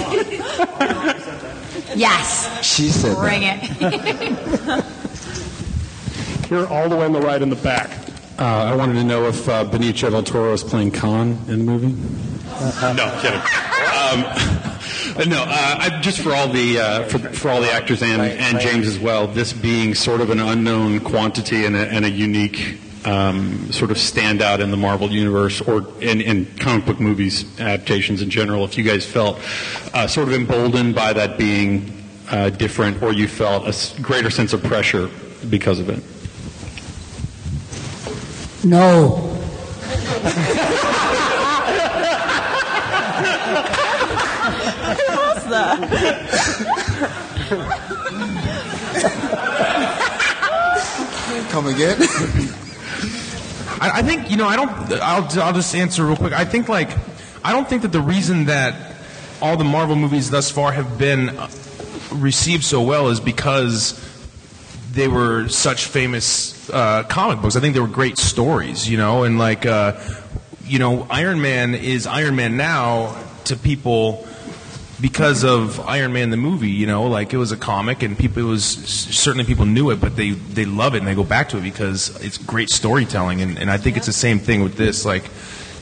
[1.94, 2.64] Yes.
[2.64, 3.60] She said Bring it.
[6.46, 7.90] Here, all the way on the right in the back.
[8.38, 11.64] Uh, I wanted to know if uh, Benicio del Toro is playing Khan in the
[11.64, 11.92] movie.
[12.94, 13.40] no, kidding.
[13.96, 14.22] Um,
[15.28, 18.60] no, uh, I, just for all the uh, for, for all the actors and, and
[18.60, 19.26] James as well.
[19.26, 23.98] This being sort of an unknown quantity and a, and a unique um, sort of
[23.98, 28.64] stand out in the Marvel universe or in, in comic book movies adaptations in general.
[28.64, 29.38] If you guys felt
[29.94, 34.52] uh, sort of emboldened by that being uh, different, or you felt a greater sense
[34.52, 35.08] of pressure
[35.48, 36.02] because of it.
[38.64, 39.32] No.
[45.16, 45.46] What's
[51.52, 52.62] Come again?
[53.80, 54.46] I, I think you know.
[54.46, 54.70] I don't.
[55.02, 55.42] I'll.
[55.42, 56.32] I'll just answer real quick.
[56.32, 56.90] I think like.
[57.44, 58.96] I don't think that the reason that
[59.40, 61.48] all the Marvel movies thus far have been uh,
[62.12, 64.02] received so well is because
[64.92, 67.54] they were such famous uh, comic books.
[67.54, 70.00] I think they were great stories, you know, and like, uh,
[70.64, 74.26] you know, Iron Man is Iron Man now to people
[75.00, 76.70] because of Iron Man the movie.
[76.70, 80.00] You know, like it was a comic, and people it was certainly people knew it,
[80.00, 83.40] but they they love it and they go back to it because it's great storytelling.
[83.42, 85.04] And, and I think it's the same thing with this.
[85.04, 85.24] Like,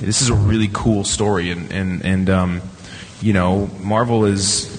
[0.00, 2.62] this is a really cool story, and and and um,
[3.20, 4.74] you know, Marvel is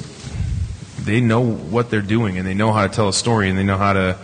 [1.05, 3.63] they know what they're doing and they know how to tell a story and they
[3.63, 4.17] know how to,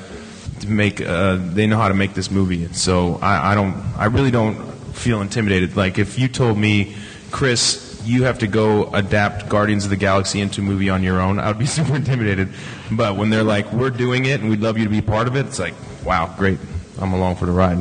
[0.59, 2.67] to make uh, they know how to make this movie.
[2.73, 4.55] So I, I don't I really don't
[4.93, 5.77] feel intimidated.
[5.77, 6.95] Like if you told me,
[7.29, 11.19] Chris, you have to go adapt Guardians of the Galaxy into a movie on your
[11.19, 12.49] own, I would be super intimidated.
[12.91, 15.35] But when they're like, we're doing it and we'd love you to be part of
[15.35, 16.59] it, it's like, wow, great,
[16.99, 17.77] I'm along for the ride.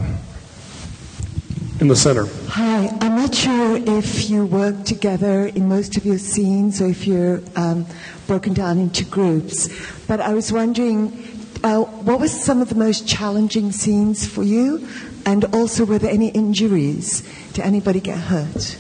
[1.80, 2.26] In the center.
[2.48, 7.06] Hi, I'm not sure if you work together in most of your scenes or if
[7.06, 7.86] you're um,
[8.26, 9.68] broken down into groups,
[10.06, 11.08] but I was wondering
[11.64, 14.86] uh, what was some of the most challenging scenes for you,
[15.24, 17.22] and also were there any injuries?
[17.52, 18.76] Did anybody get hurt?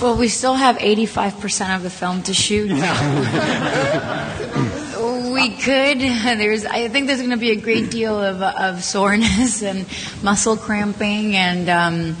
[0.00, 2.70] Well, we still have 85% of the film to shoot.
[5.32, 6.00] we could.
[6.00, 9.86] There's, I think there's going to be a great deal of, of soreness and
[10.22, 12.16] muscle cramping and um,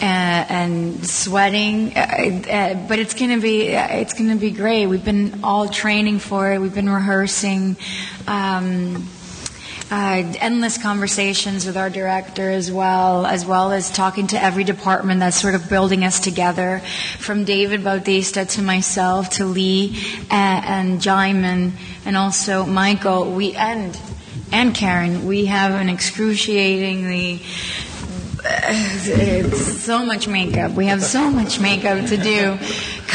[0.00, 4.86] and, and sweating, uh, uh, but it's going to be it's going to be great.
[4.86, 6.60] We've been all training for it.
[6.60, 7.76] We've been rehearsing.
[8.26, 9.08] Um,
[9.90, 15.20] uh, endless conversations with our director as well, as well as talking to every department
[15.20, 16.80] that's sort of building us together,
[17.18, 19.96] from David Bautista to myself to Lee
[20.30, 21.72] and, and Djimon
[22.04, 23.32] and also Michael.
[23.32, 23.98] We and
[24.52, 25.26] and Karen.
[25.26, 27.42] We have an excruciatingly
[28.48, 30.72] it's so much makeup.
[30.72, 32.58] We have so much makeup to do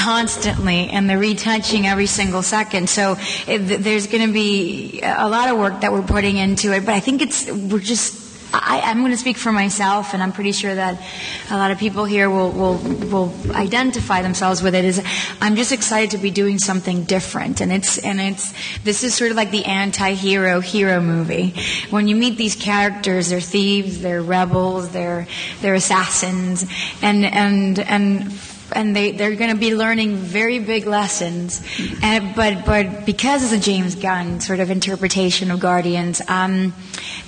[0.01, 2.89] constantly, and the retouching every single second.
[2.89, 6.85] So it, there's going to be a lot of work that we're putting into it.
[6.85, 8.19] But I think it's we're just.
[8.53, 11.01] I, I'm going to speak for myself, and I'm pretty sure that
[11.49, 14.83] a lot of people here will, will will identify themselves with it.
[14.83, 15.01] Is
[15.39, 18.51] I'm just excited to be doing something different, and it's and it's
[18.83, 21.53] this is sort of like the anti-hero hero movie.
[21.91, 25.27] When you meet these characters, they're thieves, they're rebels, they're
[25.61, 26.65] they're assassins,
[27.01, 28.33] and and and
[28.73, 31.61] and they, they're going to be learning very big lessons.
[32.01, 36.73] And, but, but because it's a James Gunn sort of interpretation of Guardians, um,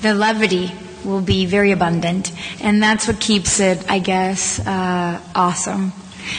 [0.01, 0.71] the levity
[1.03, 2.31] will be very abundant.
[2.61, 5.93] And that's what keeps it, I guess, uh, awesome.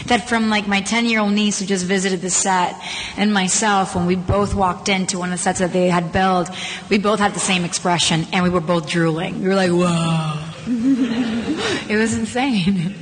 [0.07, 2.75] That from like my 10 year old niece who just visited the set
[3.17, 6.49] and myself, when we both walked into one of the sets that they had built,
[6.89, 9.43] we both had the same expression and we were both drooling.
[9.43, 10.41] We were like, whoa.
[11.93, 12.95] it was insane.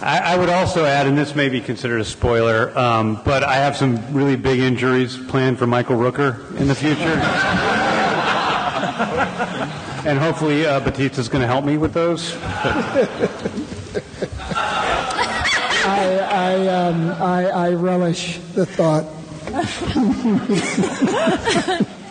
[0.00, 3.56] I, I would also add, and this may be considered a spoiler, um, but I
[3.56, 6.94] have some really big injuries planned for Michael Rooker in the future.
[10.08, 12.36] and hopefully uh, Bautista's going to help me with those.
[15.86, 19.04] I, I, um, I, I relish the thought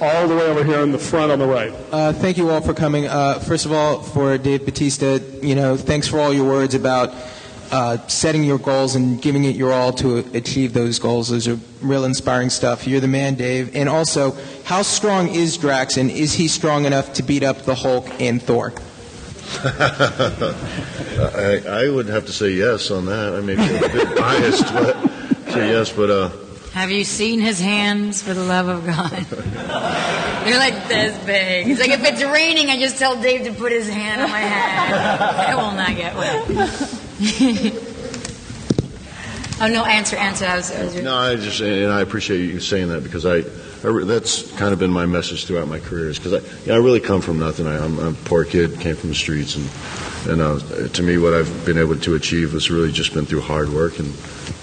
[0.00, 1.72] All the way over here in the front on the right.
[1.90, 3.06] Uh, thank you all for coming.
[3.06, 7.14] Uh, first of all, for Dave Bautista, you know, thanks for all your words about
[7.70, 11.30] uh, setting your goals and giving it your all to achieve those goals.
[11.30, 12.86] Those are real inspiring stuff.
[12.86, 13.74] You're the man, Dave.
[13.74, 17.74] And also, how strong is Drax, and is he strong enough to beat up the
[17.74, 18.74] Hulk and Thor?
[21.24, 23.34] I, I would have to say yes on that.
[23.34, 24.96] I may be a bit biased, but
[25.52, 25.92] say yes.
[25.92, 26.30] But uh,
[26.76, 29.10] Have you seen his hands, for the love of God?
[30.44, 31.68] They're like this big.
[31.68, 34.40] It's like if it's raining, I just tell Dave to put his hand on my
[34.40, 34.92] head.
[34.92, 36.44] I will not get wet.
[39.62, 40.44] oh no, answer, answer.
[40.44, 43.36] I was, I was no, I just and I appreciate you saying that because I,
[43.36, 46.74] I that's kind of been my message throughout my career is because I, you know,
[46.74, 47.66] I really come from nothing.
[47.66, 49.66] I, I'm, I'm a poor kid, came from the streets, and
[50.28, 53.40] and uh, to me, what I've been able to achieve has really just been through
[53.40, 54.12] hard work and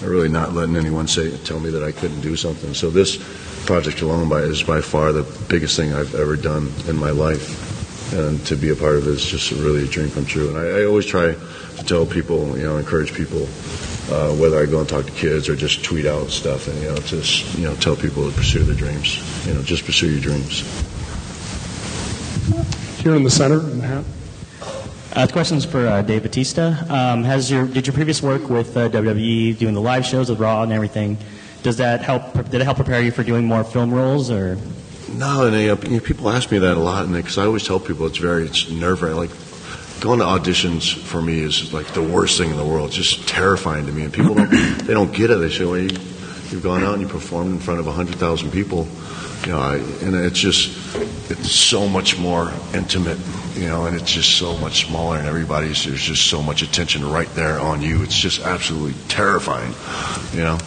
[0.04, 2.74] really not letting anyone say tell me that I couldn't do something.
[2.74, 3.18] So this
[3.66, 8.12] project alone by is by far the biggest thing I've ever done in my life,
[8.12, 10.48] and to be a part of it is just really a dream come true.
[10.48, 13.42] And I, I always try to tell people, you know, encourage people,
[14.12, 16.88] uh, whether I go and talk to kids or just tweet out stuff, and you
[16.88, 19.18] know, just you know, tell people to pursue their dreams.
[19.46, 20.62] You know, just pursue your dreams.
[23.02, 24.04] Here in the center, in the hat.
[25.14, 26.76] Uh, the question's for uh, Dave Bautista.
[26.88, 30.40] Um, has your did your previous work with uh, WWE doing the live shows with
[30.40, 31.16] Raw and everything?
[31.62, 32.32] Does that help?
[32.50, 34.58] Did it help prepare you for doing more film roles, or?
[35.12, 37.64] No, and uh, you know, people ask me that a lot, and because I always
[37.64, 39.18] tell people it's very it's nerve wracking.
[39.18, 39.30] Like
[40.00, 42.88] going to auditions for me is like the worst thing in the world.
[42.88, 44.50] It's just terrifying to me, and people don't
[44.84, 45.36] they don't get it.
[45.36, 45.90] They say, "Well, you,
[46.50, 48.88] you've gone out and you performed in front of hundred thousand people."
[49.46, 50.76] You know, I, and it's just
[51.30, 53.18] it's so much more intimate.
[53.54, 57.08] You know, and it's just so much smaller, and everybody's there's just so much attention
[57.08, 58.02] right there on you.
[58.02, 59.72] It's just absolutely terrifying.
[60.32, 60.58] You know.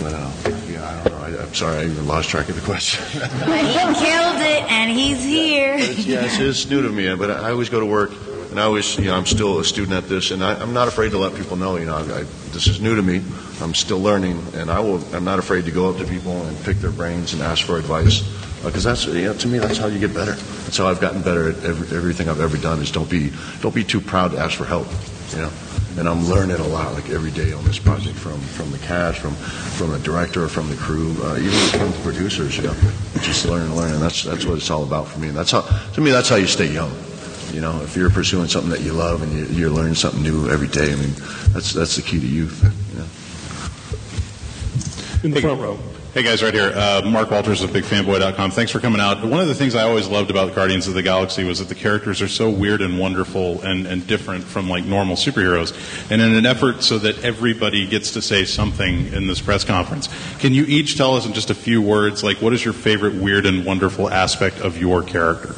[0.00, 0.30] But uh,
[0.70, 1.38] yeah, I don't know.
[1.40, 3.02] I, I'm sorry, I even lost track of the question.
[3.20, 5.74] But he killed it, and he's here.
[5.74, 8.12] It's- yeah, it's, it's new to me, but I always go to work,
[8.50, 10.86] and I always, you know, I'm still a student at this, and I, I'm not
[10.88, 12.22] afraid to let people know, you know, I, I,
[12.52, 13.22] this is new to me.
[13.60, 15.02] I'm still learning, and I will.
[15.14, 17.78] I'm not afraid to go up to people and pick their brains and ask for
[17.78, 18.22] advice,
[18.64, 20.32] because that's, you know, to me, that's how you get better.
[20.32, 22.80] That's how I've gotten better at every, everything I've ever done.
[22.80, 24.86] Is don't be, don't be too proud to ask for help,
[25.30, 25.50] you know.
[25.96, 29.20] And I'm learning a lot, like every day on this project, from from the cast,
[29.20, 32.56] from from the director, from the crew, uh, even from the producers.
[32.56, 32.74] You know,
[33.20, 35.28] just learn and learn, that's that's what it's all about for me.
[35.28, 36.90] And that's how, to me, that's how you stay young.
[37.52, 40.48] You know, if you're pursuing something that you love and you, you're learning something new
[40.50, 41.12] every day, I mean,
[41.52, 42.60] that's that's the key to youth.
[42.90, 43.06] You know.
[45.22, 45.78] In the front row.
[46.14, 46.70] Hey guys, right here.
[46.72, 48.52] Uh, Mark Walters of BigFanboy.com.
[48.52, 49.24] Thanks for coming out.
[49.24, 51.74] One of the things I always loved about Guardians of the Galaxy was that the
[51.74, 55.72] characters are so weird and wonderful and, and different from like normal superheroes.
[56.12, 60.08] And in an effort so that everybody gets to say something in this press conference,
[60.38, 63.14] can you each tell us in just a few words, like what is your favorite
[63.14, 65.56] weird and wonderful aspect of your character?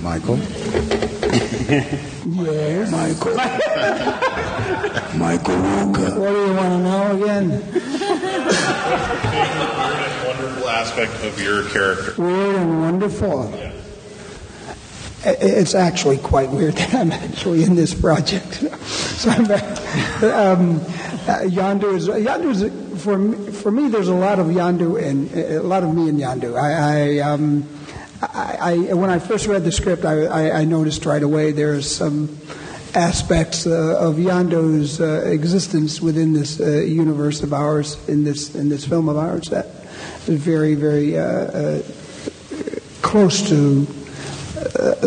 [0.00, 0.40] Michael.
[2.32, 2.90] Yes.
[2.90, 3.34] Michael.
[5.16, 6.16] Michael Rooker.
[6.18, 7.48] What do you want to know again?
[7.50, 7.66] Weird
[10.06, 12.14] and wonderful aspect of your character.
[12.20, 13.52] Weird and wonderful.
[15.24, 18.54] I- It's actually quite weird that I'm actually in this project.
[18.86, 23.88] so I'm, um, uh, Yondu is Yondu is for me, for me.
[23.88, 26.56] There's a lot of Yondu and a lot of me in Yondu.
[26.56, 27.68] I, I, um,
[28.22, 28.56] I,
[28.90, 32.38] I when I first read the script, I, I, I noticed right away there's some
[32.94, 38.68] aspects uh, of Yondu's uh, existence within this uh, universe of ours, in this in
[38.68, 39.66] this film of ours, that
[40.26, 41.82] is very very uh, uh,
[43.02, 43.86] close to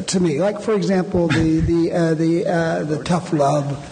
[0.08, 0.40] to me.
[0.40, 3.90] Like for example, the the the the tough love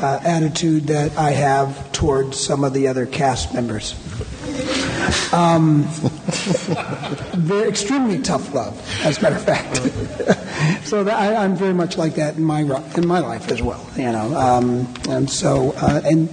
[0.00, 3.94] attitude that I have towards some of the other cast members.
[5.32, 5.88] Um,
[7.34, 8.74] they're extremely tough love,
[9.04, 9.76] as a matter of fact.
[10.86, 12.60] so that, I, I'm very much like that in my
[12.96, 13.88] in my life as well.
[13.96, 16.28] You know, um, and so uh, and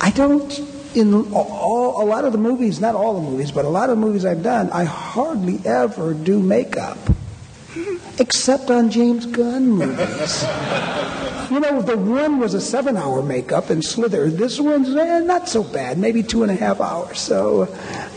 [0.00, 0.52] I don't
[0.94, 3.98] in all, a lot of the movies, not all the movies, but a lot of
[3.98, 6.98] the movies I've done, I hardly ever do makeup,
[8.18, 10.44] except on James Gunn movies.
[11.50, 14.30] You know, the one was a seven-hour makeup in Slither.
[14.30, 17.18] This one's eh, not so bad, maybe two and a half hours.
[17.18, 17.66] So,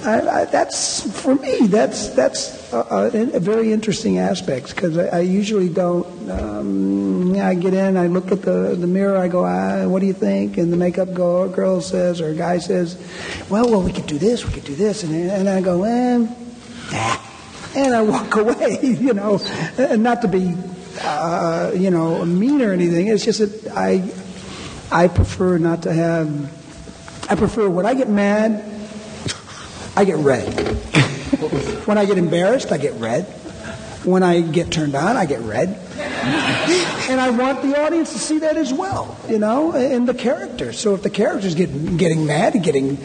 [0.06, 1.66] I, I, that's for me.
[1.66, 6.06] That's that's a, a, a very interesting aspect because I, I usually don't.
[6.30, 10.06] Um, I get in, I look at the the mirror, I go, ah, "What do
[10.06, 12.98] you think?" And the makeup go, girl says or guy says,
[13.50, 16.28] "Well, well, we could do this, we could do this," and and I go, eh,
[17.76, 18.78] and I walk away.
[18.84, 19.40] You know,
[19.80, 20.56] and not to be
[21.04, 23.08] uh, you know, mean or anything.
[23.08, 24.12] It's just that I,
[24.92, 27.30] I prefer not to have.
[27.30, 28.64] I prefer when I get mad,
[29.96, 30.54] I get red.
[31.86, 33.43] when I get embarrassed, I get red.
[34.06, 35.80] When I get turned on, I get red.
[37.10, 40.74] and I want the audience to see that as well, you know, in the character.
[40.74, 42.98] So if the character's getting getting mad, getting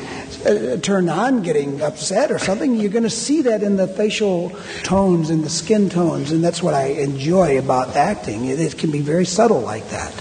[0.46, 4.50] uh, turned on, getting upset or something, you're going to see that in the facial
[4.82, 8.46] tones and the skin tones, and that's what I enjoy about acting.
[8.46, 10.12] It, it can be very subtle like that,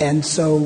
[0.00, 0.58] and so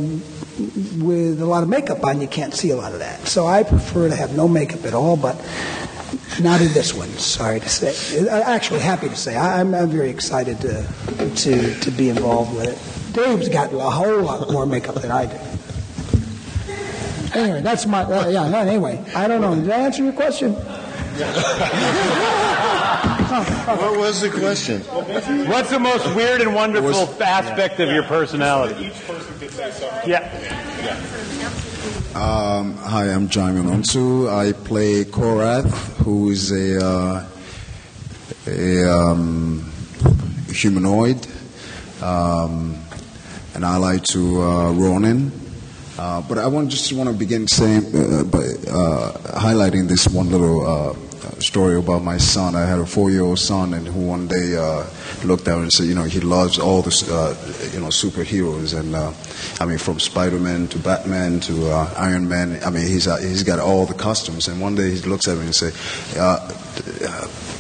[0.99, 3.27] with a lot of makeup on, you can't see a lot of that.
[3.27, 5.37] So I prefer to have no makeup at all, but
[6.41, 7.09] not in this one.
[7.19, 8.27] Sorry to say.
[8.29, 9.37] Uh, Actually, happy to say.
[9.37, 10.87] I- I'm, I'm very excited to,
[11.37, 12.79] to to be involved with it.
[13.15, 15.39] Dave's got a whole lot more makeup than I do.
[17.35, 18.49] Anyway, that's my uh, yeah.
[18.49, 19.55] no, Anyway, I don't know.
[19.55, 20.55] Did I answer your question?
[23.77, 24.81] What was the question?
[25.49, 28.87] What's the most weird and wonderful aspect of your personality?
[28.87, 30.31] each person could say something Yeah.
[31.87, 34.29] Um, hi, I'm Djimon Hounsou.
[34.29, 35.71] I play Korath,
[36.03, 37.27] who is a, uh,
[38.49, 39.73] a um,
[40.49, 41.25] humanoid,
[42.03, 42.77] um,
[43.55, 45.31] an ally to uh, Ronan.
[45.97, 50.29] Uh, but I want just want to begin saying uh, by uh, highlighting this one
[50.29, 51.06] little uh,
[51.41, 52.55] story about my son.
[52.55, 54.85] I had a four-year-old son, and who one day uh,
[55.25, 57.35] looked at me and said, you know, he loves all the uh,
[57.73, 59.13] you know superheroes, and uh,
[59.61, 62.63] I mean from Spider-Man to Batman to uh, Iron Man.
[62.65, 65.37] I mean he's uh, he's got all the costumes, and one day he looks at
[65.39, 65.73] me and say,
[66.19, 66.39] uh,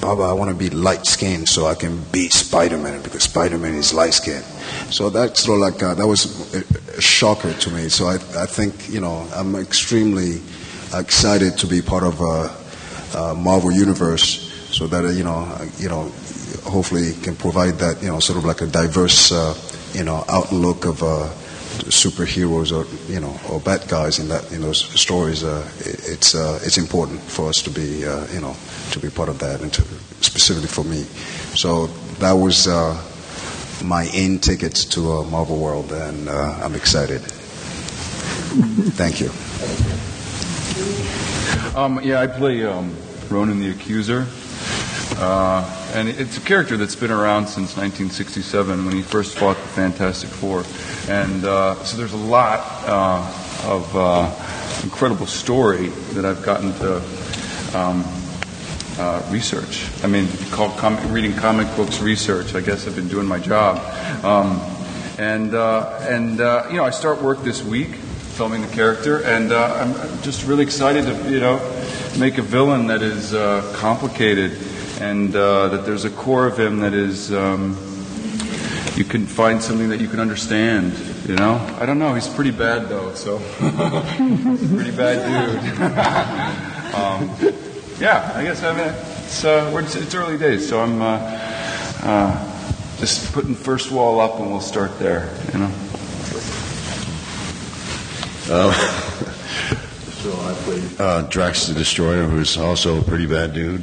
[0.00, 4.44] Baba, I want to be light-skinned so I can beat Spider-Man because Spider-Man is light-skinned.
[4.90, 6.64] So that's sort of like that was a,
[6.96, 7.88] a shocker to me.
[7.88, 10.40] So I I think you know I'm extremely
[10.94, 12.20] excited to be part of.
[12.20, 12.48] Uh,
[13.14, 16.11] uh, Marvel Universe, so that uh, you know, uh, you know,
[16.64, 19.54] hopefully can provide that you know sort of like a diverse uh,
[19.92, 21.28] you know outlook of uh,
[21.88, 25.44] superheroes or you know or bad guys in that in those stories.
[25.44, 28.00] Uh, it's uh, it's important for us to be
[28.34, 28.57] you know
[28.92, 29.82] to be part of that and to,
[30.20, 31.02] specifically for me.
[31.54, 31.86] So
[32.20, 32.68] that was.
[33.84, 37.20] My in tickets to Marvel World, and I'm excited.
[38.96, 39.28] Thank you.
[41.76, 42.96] Um, yeah, I play um,
[43.28, 44.26] Ronan the Accuser.
[45.18, 49.68] Uh, and it's a character that's been around since 1967 when he first fought the
[49.68, 50.64] Fantastic Four.
[51.08, 56.96] And uh, so there's a lot uh, of uh, incredible story that I've gotten to
[57.78, 58.04] um,
[58.98, 59.88] uh, research.
[60.02, 62.54] I mean, com- reading comic books research.
[62.54, 63.76] I guess I've been doing my job.
[64.24, 64.60] Um,
[65.18, 66.38] and uh, and
[66.70, 67.90] you know, I start work this week
[68.37, 71.57] filming the character, and uh, I'm just really excited to you know
[72.18, 74.53] make a villain that is uh, complicated,
[75.01, 77.70] and uh, that there's a core of him that is um,
[78.95, 80.93] you can find something that you can understand.
[81.26, 82.12] You know, I don't know.
[82.12, 85.80] He's pretty bad though, so pretty bad dude.
[86.95, 87.55] um,
[87.99, 91.18] yeah, I guess I mean it's uh, it's early days, so I'm uh,
[92.03, 95.34] uh, just putting first wall up, and we'll start there.
[95.55, 95.86] You know.
[98.49, 98.72] Uh,
[100.22, 103.82] so I played uh, Drax the Destroyer, who's also a pretty bad dude.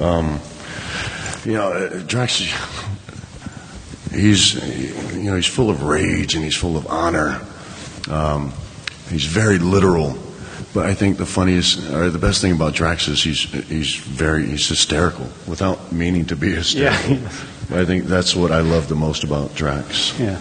[0.00, 0.38] Um,
[1.44, 2.52] you know, uh, Drax, is-
[4.12, 4.54] he's
[5.14, 7.40] you know he's full of rage and he's full of honor.
[8.10, 8.52] Um,
[9.10, 10.16] he's very literal,
[10.74, 14.46] but I think the funniest or the best thing about Drax is he's he's very
[14.46, 17.16] he's hysterical without meaning to be hysterical.
[17.16, 17.28] Yeah.
[17.80, 20.18] I think that's what I love the most about Drax.
[20.20, 20.38] Yeah.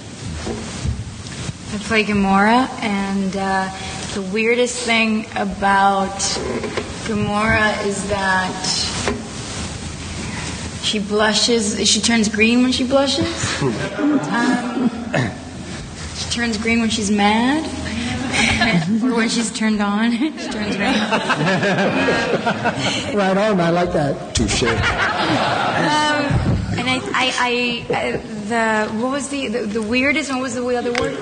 [1.75, 3.69] I play Gamora, and uh,
[4.13, 6.15] the weirdest thing about
[7.03, 8.65] Gamora is that
[10.83, 11.85] she blushes.
[11.85, 13.61] She turns green when she blushes.
[13.61, 14.89] Um,
[16.15, 17.65] she turns green when she's mad,
[19.03, 20.11] or when she's turned on.
[20.13, 20.95] she turns green.
[23.17, 23.59] Right on.
[23.59, 24.33] I like that.
[24.33, 24.63] Touche.
[24.63, 24.69] Um,
[26.79, 30.31] and I, I, I, I, the what was the, the the weirdest?
[30.31, 31.15] What was the other word?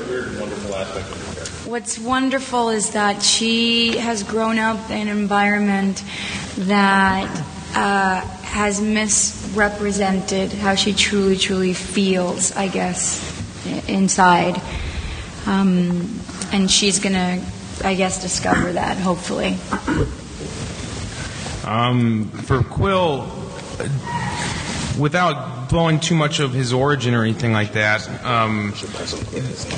[1.66, 6.04] What's wonderful is that she has grown up in an environment
[6.58, 7.30] that
[7.76, 13.20] uh, has misrepresented how she truly, truly feels, I guess,
[13.88, 14.62] inside.
[15.46, 16.20] Um,
[16.52, 17.42] and she's going to,
[17.84, 19.58] I guess, discover that, hopefully.
[21.66, 23.32] Um, for Quill,
[23.80, 23.88] uh,
[25.00, 28.76] without blowing too much of his origin or anything like that, um,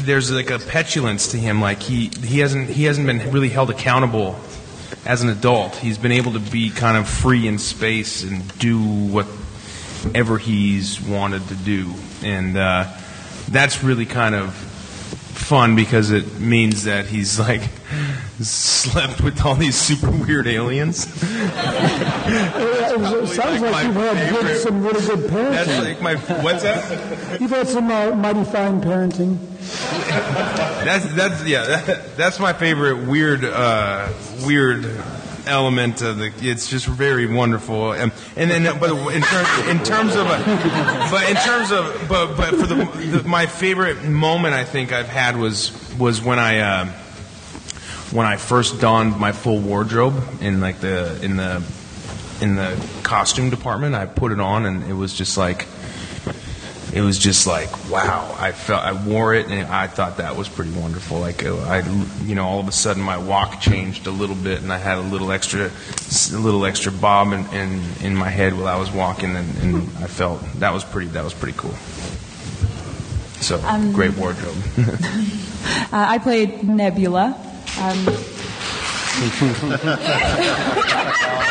[0.02, 1.62] there's like a petulance to him.
[1.62, 4.38] Like he he hasn't he hasn't been really held accountable
[5.06, 5.74] as an adult.
[5.78, 11.48] He's been able to be kind of free in space and do whatever he's wanted
[11.48, 12.92] to do, and uh,
[13.48, 14.75] that's really kind of
[15.36, 17.62] fun because it means that he's like
[18.40, 21.06] slept with all these super weird aliens.
[21.22, 25.66] it sounds like you've had good, some really good parenting.
[25.66, 27.40] That's like my what's that?
[27.40, 29.38] You've had some uh, mighty fine parenting.
[30.86, 31.66] That's that's yeah.
[31.66, 34.10] That, that's my favorite weird uh,
[34.46, 34.86] weird
[35.48, 36.32] element of the.
[36.42, 37.94] It's just very wonderful.
[37.94, 42.36] And and then but in terms in terms of uh, but in terms of but
[42.36, 46.60] but for the, the my favorite moment I think I've had was was when I.
[46.60, 46.94] Uh,
[48.12, 51.62] when I first donned my full wardrobe in like the in the
[52.40, 55.68] in the costume department, I put it on and it was just like
[56.96, 60.48] it was just like wow i felt i wore it and i thought that was
[60.50, 61.20] pretty wonderful.
[61.20, 61.80] Like uh, i
[62.24, 64.98] you know all of a sudden my walk changed a little bit and i had
[64.98, 68.90] a little extra a little extra bob in in, in my head while i was
[68.92, 71.76] walking and, and i felt that was pretty that was pretty cool.
[73.42, 74.56] So Um, great wardrobe.
[75.92, 77.36] Uh, I played Nebula.
[77.80, 78.06] Um,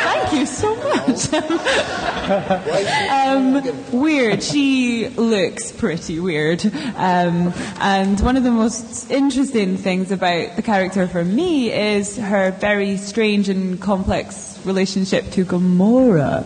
[0.04, 1.32] Thank you so much.
[3.10, 4.42] um, weird.
[4.42, 6.62] She looks pretty weird.
[6.66, 12.50] Um, and one of the most interesting things about the character for me is her
[12.50, 16.44] very strange and complex relationship to Gamora.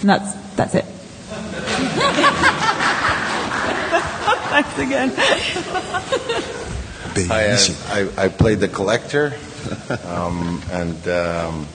[0.00, 0.84] And that's that's it.
[4.50, 6.46] Thanks again.
[7.28, 9.32] Hi, uh, I, I played the collector,
[10.06, 11.66] um, and um,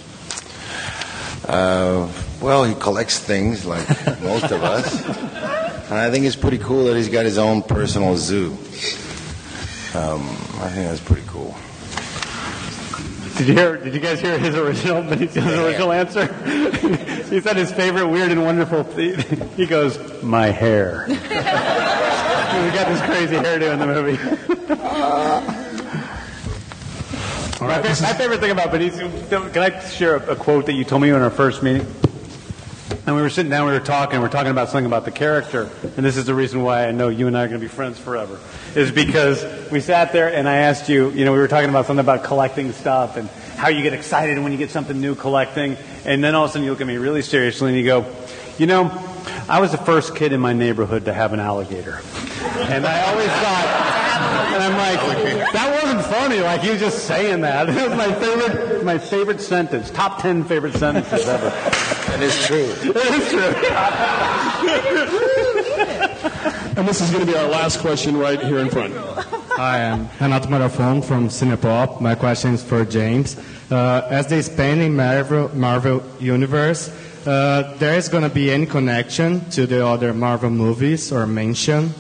[1.47, 3.87] uh, well, he collects things like
[4.21, 8.17] most of us, and I think it's pretty cool that he's got his own personal
[8.17, 8.51] zoo.
[9.93, 10.21] Um,
[10.61, 11.55] I think that's pretty cool.
[13.37, 13.77] Did you hear?
[13.77, 16.25] Did you guys hear his original his original answer?
[17.29, 18.83] he said his favorite weird and wonderful.
[18.83, 19.19] Thing.
[19.57, 21.05] He goes, "My hair."
[22.63, 24.17] We got this crazy hairdo in the movie.
[27.61, 29.51] my, fa- my favorite thing about Benicio.
[29.51, 31.85] Can I share a, a quote that you told me in our first meeting?
[33.07, 35.11] And we were sitting down, we were talking, we are talking about something about the
[35.11, 37.63] character, and this is the reason why I know you and I are going to
[37.63, 38.39] be friends forever,
[38.75, 41.85] is because we sat there and I asked you, you know, we were talking about
[41.85, 45.77] something about collecting stuff and how you get excited when you get something new collecting,
[46.03, 48.11] and then all of a sudden you look at me really seriously and you go,
[48.57, 48.89] you know,
[49.47, 52.01] I was the first kid in my neighborhood to have an alligator.
[52.69, 53.67] And I always thought,
[54.53, 54.99] and I'm like,
[55.53, 56.39] that wasn't funny.
[56.39, 57.69] Like you just saying that.
[57.75, 59.91] It was my favorite, my favorite sentence.
[59.91, 61.49] Top ten favorite sentences ever.
[61.49, 62.73] That is true.
[62.83, 63.53] It is true.
[66.77, 68.93] And this is going to be our last question right here in front.
[68.95, 72.01] Hi, I'm Renato Marafon from Cinepop.
[72.01, 73.37] My question is for James.
[73.71, 76.89] Uh, as they expand in Marvel, Marvel universe,
[77.25, 81.93] uh, there is going to be any connection to the other Marvel movies or mention?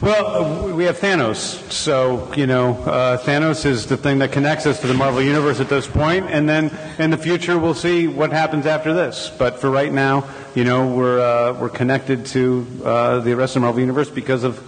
[0.00, 1.72] Well, uh, we have Thanos.
[1.72, 5.58] So, you know, uh, Thanos is the thing that connects us to the Marvel Universe
[5.58, 9.28] at this point, and then in the future we'll see what happens after this.
[9.36, 13.62] But for right now, you know, we're, uh, we're connected to uh, the rest of
[13.62, 14.58] the Marvel Universe because of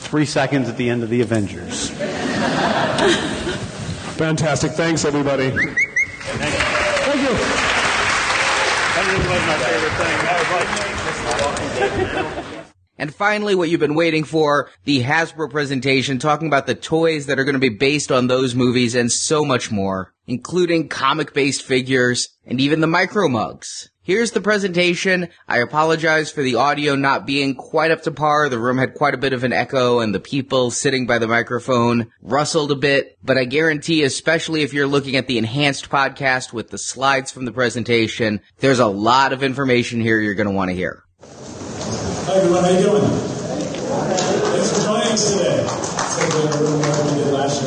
[0.00, 1.90] three seconds at the end of the Avengers.
[4.16, 4.72] Fantastic.
[4.72, 5.50] Thanks, everybody.
[5.50, 5.60] Thank
[7.20, 7.36] you.
[8.96, 10.20] That really was my favorite thing.
[13.00, 17.38] And finally, what you've been waiting for, the Hasbro presentation talking about the toys that
[17.38, 22.28] are going to be based on those movies and so much more, including comic-based figures
[22.44, 23.88] and even the micro mugs.
[24.02, 25.28] Here's the presentation.
[25.48, 28.50] I apologize for the audio not being quite up to par.
[28.50, 31.26] The room had quite a bit of an echo and the people sitting by the
[31.26, 36.52] microphone rustled a bit, but I guarantee, especially if you're looking at the enhanced podcast
[36.52, 40.52] with the slides from the presentation, there's a lot of information here you're going to
[40.52, 41.02] want to hear.
[42.28, 43.08] Hi everyone, how you doing?
[44.52, 45.64] Thanks for joining us today.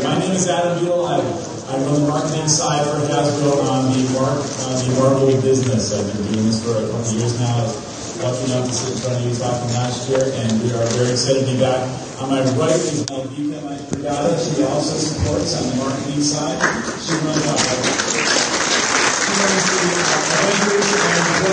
[0.06, 1.06] My name is Adam Buell.
[1.10, 4.38] I, I run the marketing side for Hasbro on the Mark
[4.70, 5.90] on the Marvel business.
[5.90, 7.50] I've been doing this for a couple of years now.
[7.50, 10.70] I was lucky enough to sit in front of you talking last year, and we
[10.76, 11.82] are very excited to be back.
[12.22, 13.58] On my right is Elvika
[13.90, 14.38] Brigada.
[14.38, 16.62] She also supports on the marketing side.
[17.02, 19.88] She runs our she runs the
[21.42, 21.50] the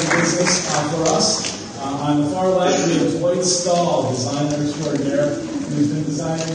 [0.00, 1.57] the business uh, for us.
[1.88, 5.40] Uh, on the far left, we have Dwight Stahl, designer extraordinaire,
[5.72, 6.52] who's been designing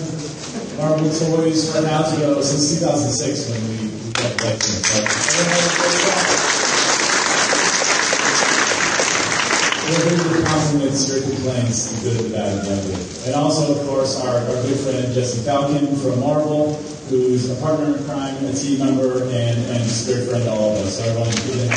[0.78, 4.62] Marvel toys for Hasbro since 2006 when we, we got.
[4.62, 5.02] So,
[9.90, 13.02] we're here to compliment your complaints, the good, the bad, and the ugly.
[13.26, 16.76] And also, of course, our, our good friend Jesse Falcon from Marvel,
[17.10, 20.78] who's a partner in crime, a team member, and, and a good friend to all
[20.78, 21.00] of us.
[21.00, 21.74] So everyone, give him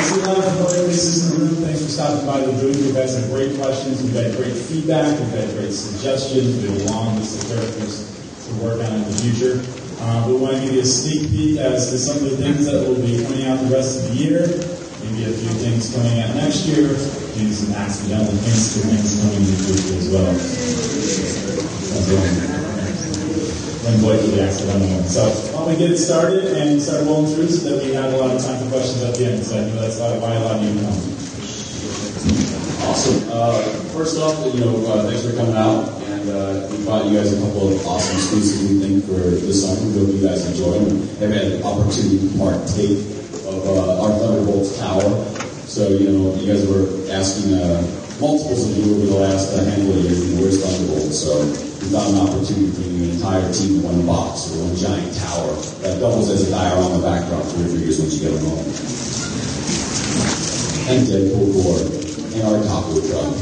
[0.00, 1.56] A lot of familiar in the room.
[1.60, 2.74] Thanks for stopping by the booth.
[2.80, 4.02] We've had some great questions.
[4.02, 5.12] We've had great feedback.
[5.20, 6.56] We've had great suggestions.
[6.56, 8.08] We have a long list of characters
[8.48, 9.60] to work on in the future.
[10.00, 12.64] Uh, we want to give you a sneak peek as to some of the things
[12.64, 14.48] that will be coming out the rest of the year.
[15.04, 16.96] Maybe a few things coming out next year.
[17.36, 20.32] Maybe some accidental hints to things coming in the future as well.
[21.92, 22.69] That's one.
[23.98, 25.04] The one.
[25.04, 25.26] So
[25.56, 28.30] why don't get it started and start rolling through so that we have a lot
[28.30, 29.44] of time for questions at the end.
[29.44, 30.94] So I know that's why a lot of you come.
[32.86, 33.28] Awesome.
[33.30, 37.18] Uh, first off, you know, uh, thanks for coming out, and uh, we brought you
[37.18, 39.80] guys a couple of awesome exclusives we think for this summer.
[39.90, 41.02] We hope you guys enjoy them.
[41.18, 42.98] Have had the opportunity to partake
[43.46, 45.24] of uh, our Thunderbolts Tower.
[45.66, 47.82] So, you know, you guys were asking uh,
[48.20, 51.18] multiples of you over the last uh, handful of years, you know, where's Thunderbolts?
[51.18, 54.76] So we found an opportunity to bring an entire team in one box or one
[54.76, 58.44] giant tower that doubles as a diorama backdrop for your figures once you get them
[58.44, 58.68] home.
[60.92, 61.88] And Deadpool Corps
[62.36, 63.32] and our top taco truck.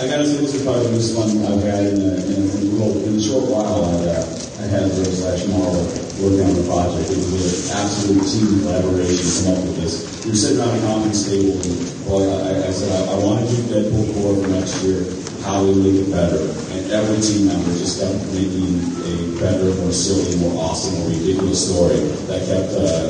[0.00, 2.46] I gotta say, this is probably the most fun I've had in a, in a,
[2.48, 5.84] a, little, in a short while I, uh, I had Joe slash Marvel
[6.22, 7.12] working on the project.
[7.12, 10.24] It was an absolute team collaboration to come up with this.
[10.24, 11.76] We were sitting around a conference table and
[12.08, 15.27] well, I, I said, I, I want to do Deadpool 4 for next year.
[15.48, 16.44] How we make it better?
[16.76, 21.72] And every team member just kept making a better, more silly, more awesome, more ridiculous
[21.72, 21.96] story
[22.28, 23.08] that kept, uh,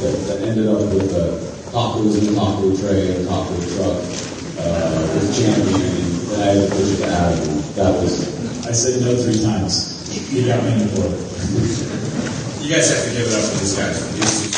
[0.00, 1.36] that, that ended up with uh,
[1.68, 4.00] tacos in a taco tray and a taco truck
[4.64, 7.60] uh, with champion, and I had to push it Adam.
[7.76, 8.66] That was.
[8.66, 10.08] I said no three times.
[10.32, 11.12] You got me in the board.
[12.64, 14.57] You guys have to give it up for this guy.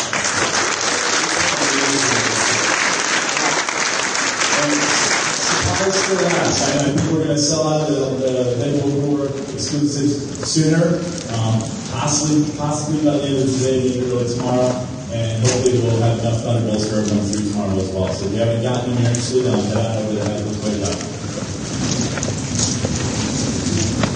[5.90, 6.22] For.
[6.22, 11.02] I people are going to sell out the, the Deadpool Corps exclusives sooner,
[11.34, 11.58] um,
[11.90, 14.70] possibly, possibly by the end of today, maybe early tomorrow,
[15.10, 18.08] and hopefully we'll have enough Thunderbolts for everyone through tomorrow as well.
[18.14, 20.72] So if you haven't gotten them, you're interested, I'll head on over to them put
[20.78, 20.94] it up.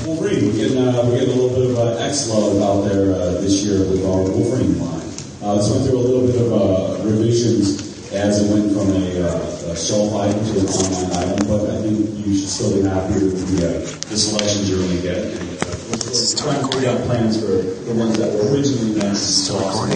[0.06, 3.40] Wolverine, we're getting, uh, we're getting a little bit of uh, X-Love out there uh,
[3.42, 5.10] this year with our Wolverine line.
[5.42, 9.26] Uh, this went through a little bit of uh, revisions as it went from a,
[9.26, 12.86] uh, a shelf item to an online item, but I think you should still be
[12.86, 13.72] happy with the, uh,
[14.06, 15.18] the selections you're going to get.
[15.18, 18.94] And, uh, we're we're trying to figure out plans for the ones that were originally
[18.94, 19.22] meant to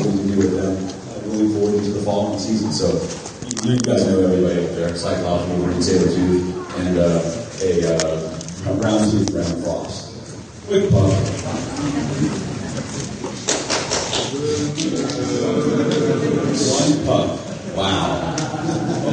[0.02, 2.74] we can do with them uh, moving forward into the following season.
[2.74, 7.22] So you, you guys know everybody up there, Cyclops, Wolverine, Sabretooth, and uh,
[7.62, 10.10] a uh, brown tooth Brown Frost.
[10.66, 11.14] Quick puff.
[16.66, 17.76] One puff.
[17.76, 18.34] Wow.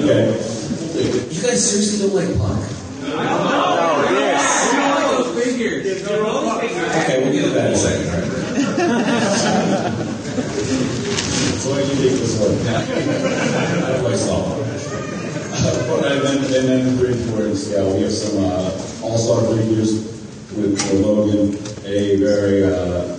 [0.02, 0.55] Okay.
[0.96, 2.56] You guys seriously don't like puck?
[3.04, 4.72] Oh, yes.
[4.72, 6.08] We don't like those figures.
[6.08, 8.06] Okay, we'll get to that in a second.
[11.60, 12.56] so what do you think this work?
[12.64, 12.80] How
[14.00, 14.64] do I solve it?
[16.06, 17.88] And then, and then bring forward the scale.
[17.94, 18.72] We have some uh,
[19.04, 19.92] all-star figures
[20.56, 21.44] with, with Logan,
[21.86, 23.18] a very uh,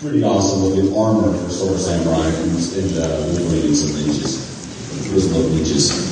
[0.00, 4.38] pretty awesome looking armor for Silver Samurai and, and uh, Wolverine and some ninjas.
[5.10, 6.09] Those little ninjas.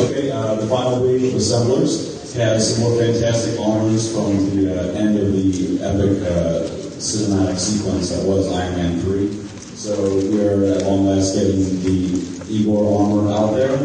[0.00, 4.98] Okay, uh, the final wave of assemblers has some more fantastic armors from the uh,
[4.98, 6.64] end of the epic uh,
[6.96, 9.30] cinematic sequence that was Iron Man 3.
[9.76, 9.92] So
[10.32, 13.76] we're at long last getting the Igor armor out there,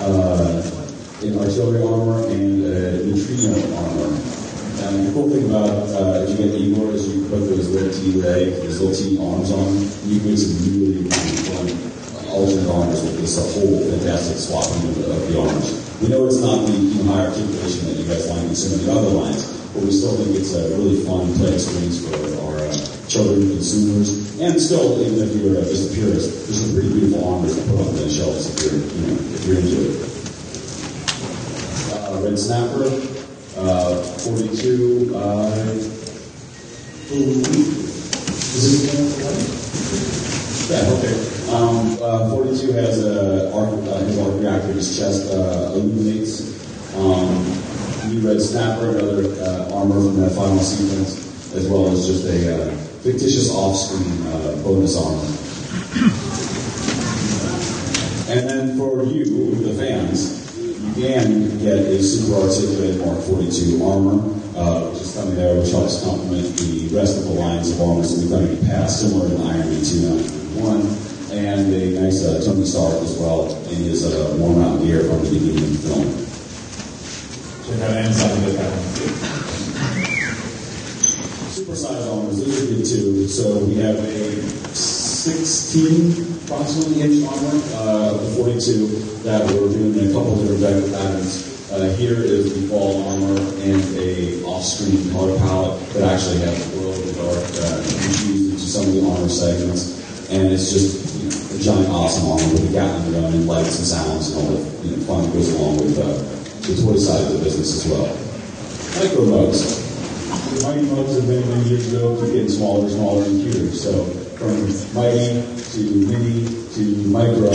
[0.00, 0.62] uh,
[1.22, 4.37] in artillery armor and uh, neutrino armor.
[4.78, 8.54] And the cool thing about uh, get Igor is you put those little T leg,
[8.62, 9.74] those little T arms on,
[10.06, 11.10] you can make some really, really
[11.50, 11.66] fun
[12.30, 15.66] alternate arms with this whole fantastic swapping of the, of the arms.
[16.00, 18.78] We know it's not the you know, high articulation that you guys like in some
[18.78, 22.14] of the other lines, but we still think it's a really fun play experience for
[22.46, 22.70] our uh,
[23.10, 27.26] children, consumers, and still, even if you're uh, just a purist, there's some pretty beautiful
[27.26, 30.06] armors to put on the shelves if you're, you know, if you're into it.
[31.98, 33.17] Uh, Red Snapper,
[33.58, 35.48] uh, 42 by...
[37.10, 39.08] It
[40.68, 41.14] yeah, okay.
[41.48, 46.44] Um, uh, 42 has a arc, uh, his arc reactor, his chest uh, illuminates.
[46.94, 47.58] Um,
[48.10, 52.54] new red snapper, another uh, armor from that final sequence, as well as just a
[52.54, 55.24] uh, fictitious off-screen uh, bonus armor.
[58.30, 60.37] And then for you, the fans,
[60.98, 64.18] you can get a super articulated Mark 42 armor,
[64.58, 68.10] uh, which is coming there, which helps complement the rest of the lines of armors
[68.10, 72.42] that we've done in the past, similar to Iron Man 291, and a nice uh,
[72.44, 75.86] Tony Stark as well in his uh, worn out gear from the beginning of the
[75.86, 76.02] film.
[77.62, 78.82] Check out Amazon get that one.
[81.54, 83.28] supersized armors, those are good too.
[83.28, 88.86] So we have a 16 approximately inch armor, uh, the 42
[89.26, 91.58] that we're doing in a couple different decorative patterns.
[91.74, 93.34] Uh, here is the fall armor
[93.66, 98.62] and a off-screen color palette that actually has glow in the dark uh, infused into
[98.62, 99.98] some of the armor segments.
[100.30, 103.74] And it's just you know, a giant awesome armor with a Gatling gun and lights
[103.74, 106.14] and sounds and all the you know, fun that goes along with uh,
[106.62, 108.06] the toy side of the business as well.
[109.02, 109.82] Micro mugs.
[110.54, 113.74] The Mighty mugs have been many years ago, keep getting smaller, and smaller, and cuter.
[113.74, 114.54] So from
[114.94, 117.50] Mighty to Mini to Micro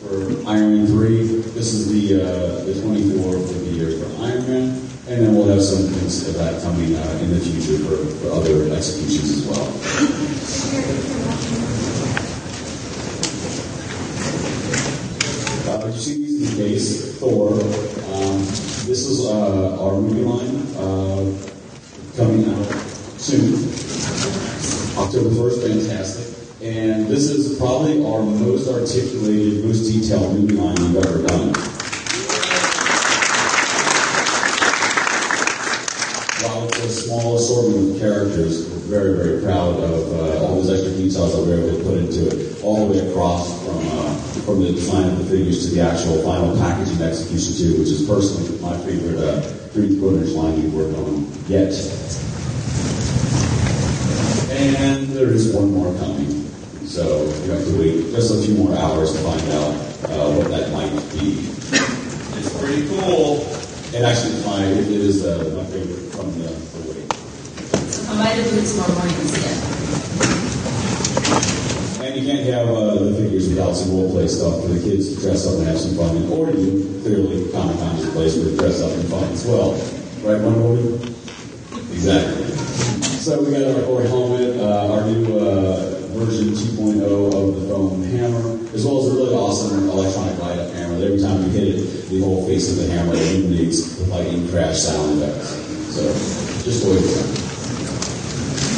[0.00, 4.46] for Iron Man 3, this is the uh, the 24 for the year for Iron
[4.48, 4.68] Man,
[5.06, 8.32] and then we'll have some things of that coming uh, in the future for, for
[8.32, 9.68] other executions as well.
[15.68, 17.52] Uh, you see these in base, Thor.
[17.52, 18.38] Um,
[18.88, 21.36] this is uh, our movie line uh,
[22.16, 22.72] coming out
[23.20, 24.83] soon.
[24.96, 26.34] October 1st, fantastic.
[26.62, 31.52] And this is probably our most articulated, most detailed movie line we've ever done.
[36.42, 40.70] While it's a small assortment of characters, we're very, very proud of uh, all those
[40.70, 43.78] extra details that we were able to put into it, all the way across from
[43.98, 44.14] uh,
[44.46, 48.06] from the design of the figures to the actual final packaging execution too, which is
[48.06, 49.42] personally my favorite uh,
[49.74, 51.72] 3D quarters line we've worked on yet.
[54.64, 56.48] And there is one more coming.
[56.86, 59.74] So you have to wait just a few more hours to find out
[60.08, 61.52] uh, what that might be.
[62.40, 63.44] It's pretty cool.
[63.92, 67.04] And actually, it's my, it is uh, my favorite from the, the wait.
[68.08, 69.52] I might have been tomorrow morning instead.
[72.00, 75.14] And you can't have uh, the figures without some role play stuff for the kids
[75.14, 76.16] to dress up and have some fun.
[76.32, 79.44] Or you, clearly, Comic Con is a place where to dress up and fun as
[79.44, 79.72] well.
[80.24, 81.12] Right, one movie?
[81.92, 82.44] Exactly.
[83.24, 87.00] So we got our Corey helmet, uh, our new uh, version 2.0
[87.32, 90.98] of the foam hammer, as well as a really awesome electronic light up hammer.
[90.98, 94.48] That every time you hit it, the whole face of the hammer illuminates with lightning
[94.48, 95.48] crash sound effects.
[95.90, 96.02] So
[96.62, 97.26] just wait for that.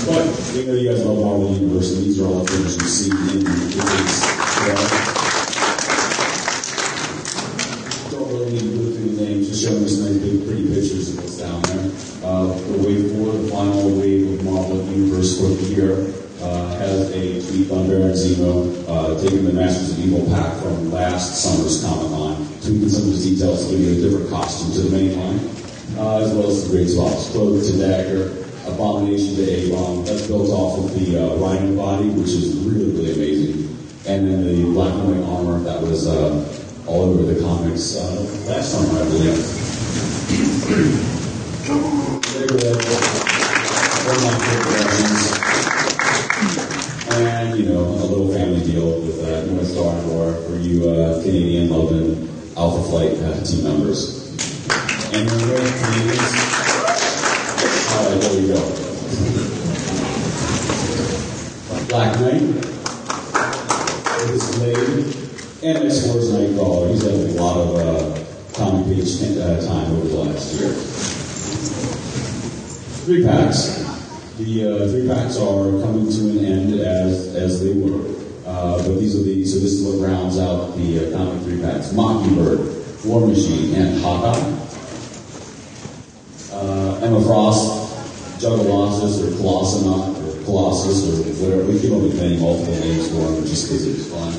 [0.06, 0.24] But
[0.54, 3.10] we know you guys love Marvel Universe, and these are all the things you see
[3.10, 4.16] in the movies.
[8.10, 11.10] Don't really need to go through the names, just showing some nice big pretty pictures
[11.10, 11.92] of what's down there.
[12.24, 15.92] Uh, the wave four, the final wave of Marvel Universe for the year,
[16.40, 20.92] uh, has a tweet on Baron Zemo, uh, taking the Masters of Evil pack from
[20.92, 24.72] last summer's Comic Con, tweaking some of the details to give you a different costume
[24.74, 25.40] to the main line,
[25.98, 26.34] uh, as
[26.96, 28.32] swaps, cloak to dagger,
[28.64, 30.04] abomination to A-bomb.
[30.06, 33.68] That's built off of the uh, Rhino body, which is really, really amazing.
[34.08, 36.40] And then the black and white armor that was uh,
[36.86, 38.16] all over the comics uh,
[38.48, 39.36] last summer, I believe.
[42.32, 42.80] They were
[44.06, 45.20] one of my favorite versions.
[47.12, 50.88] And, you know, a little family deal with uh, North Star and War for you
[50.88, 54.32] uh, Canadian loving Alpha Flight uh, team members.
[55.12, 56.56] And you're Canadians.
[57.88, 58.60] All right, there you go.
[61.88, 62.44] Black Knight.
[64.26, 65.06] This Blade.
[65.62, 66.90] And X-Force Nightcrawler.
[66.90, 68.12] He's had a lot of uh,
[68.52, 70.72] comic page uh, time over the last year.
[73.06, 73.58] Three packs.
[74.36, 78.02] The uh, three packs are coming to an end as as they were.
[78.44, 81.60] Uh, but these are the so this is what rounds out the uh, comic three
[81.62, 82.60] packs: Mockingbird,
[83.06, 84.64] War Machine, and Hawkeye.
[86.52, 91.12] Uh, Emma Frost, Juggalossus, or Colossus, or Colossus, or
[91.44, 91.64] whatever.
[91.70, 94.32] We keep on inventing multiple names for them just because fun.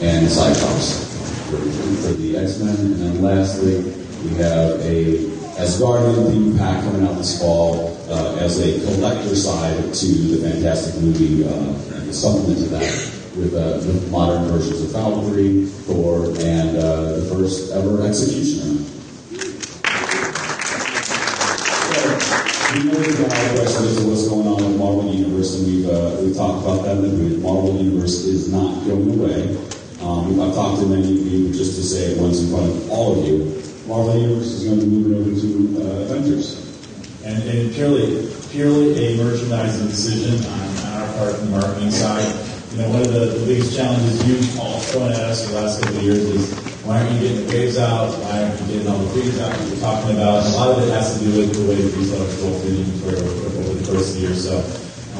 [0.00, 1.06] And Cyclops
[1.50, 1.58] for,
[2.02, 2.76] for the X-Men.
[2.76, 3.82] And then lastly,
[4.24, 9.94] we have a Asgardian theme pack coming out this fall uh, as a collector side
[9.94, 16.26] to the Fantastic movie uh, supplement to that with uh, modern versions of Valkyrie, Thor,
[16.40, 18.97] and uh, the first ever Executioner.
[22.78, 25.88] We know a of questions as to what's going on with Marvel Universe, and we've,
[25.88, 27.42] uh, we've talked about that in the booth.
[27.42, 29.50] Marvel Universe is not going away.
[30.00, 32.88] Um, I've talked to many of you, just to say it once in front of
[32.88, 33.50] all of you,
[33.88, 36.54] Marvel Universe is going to be moving over to uh, Avengers.
[37.24, 42.30] And, and purely, purely a merchandising decision on, on our part from the marketing side.
[42.70, 45.82] You know, one of the, the biggest challenges you've all thrown at us the last
[45.82, 48.08] couple of years is why aren't you getting the waves out?
[48.24, 50.40] Why aren't you getting all the figures out that you're talking about?
[50.40, 52.72] And a lot of it has to do with the way the retailers go through
[52.72, 54.32] the inventory over, the course of the year.
[54.32, 54.56] So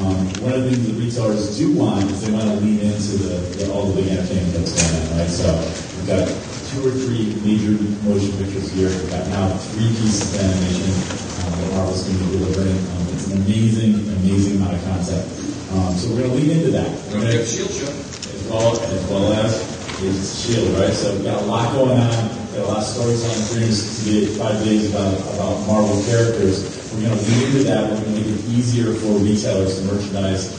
[0.01, 3.21] um, one of the things the retailers do want is they want to lean into
[3.21, 5.29] the, the all the big entertainment that's going on, right?
[5.29, 6.25] So we've got
[6.73, 8.89] two or three major motion pictures here.
[8.89, 10.89] We've got now three pieces of animation.
[10.89, 12.81] Um, that Marvel's going to be delivering.
[12.81, 13.93] Um, it's an amazing,
[14.25, 15.21] amazing amount of content.
[15.77, 16.89] Um, so we're going to lean into that.
[17.13, 17.93] We're going to Shield show.
[17.93, 20.93] as well as well as it's Shield, right?
[20.93, 22.23] So we've got a lot going on.
[22.49, 26.63] We've Got a lot of to get five days about about Marvel characters.
[26.93, 27.83] We're going to lean into that.
[27.83, 30.55] We're going to make it easier for retailers to merchandise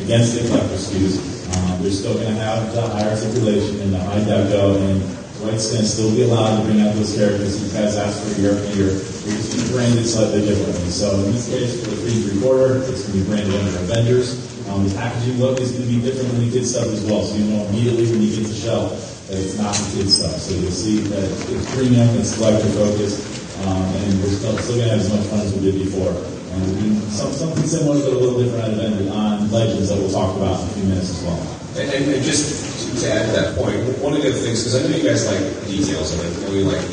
[0.00, 1.20] against the collector SKUs.
[1.54, 5.00] Um, they're still going to have the high articulation and the high deco, and
[5.38, 8.40] Dwight's going to still be allowed to bring out those characters you guys asked for
[8.40, 8.90] year after year.
[8.90, 10.90] We're just going to brand it slightly differently.
[10.90, 13.78] So in this case, for the three three quarter, it's going to be branded under
[13.84, 14.47] Avengers.
[14.68, 17.24] Um, the packaging look is going to be different than the kid stuff as well,
[17.24, 18.92] so you know immediately when you get to shelf
[19.28, 20.36] that it's not the kid stuff.
[20.36, 23.24] So you'll see that it's premium, it's collector focused,
[23.64, 26.12] um, and we're still, still going to have as much fun as we did before.
[26.52, 30.60] And some, something similar but a little different on, on Legends that we'll talk about
[30.60, 31.40] in a few minutes as well.
[31.76, 34.88] And, and, and just to add to that point, one of the things, because I
[34.88, 36.84] know you guys like details, and I know you like,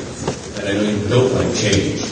[0.60, 2.04] and I know you don't like change.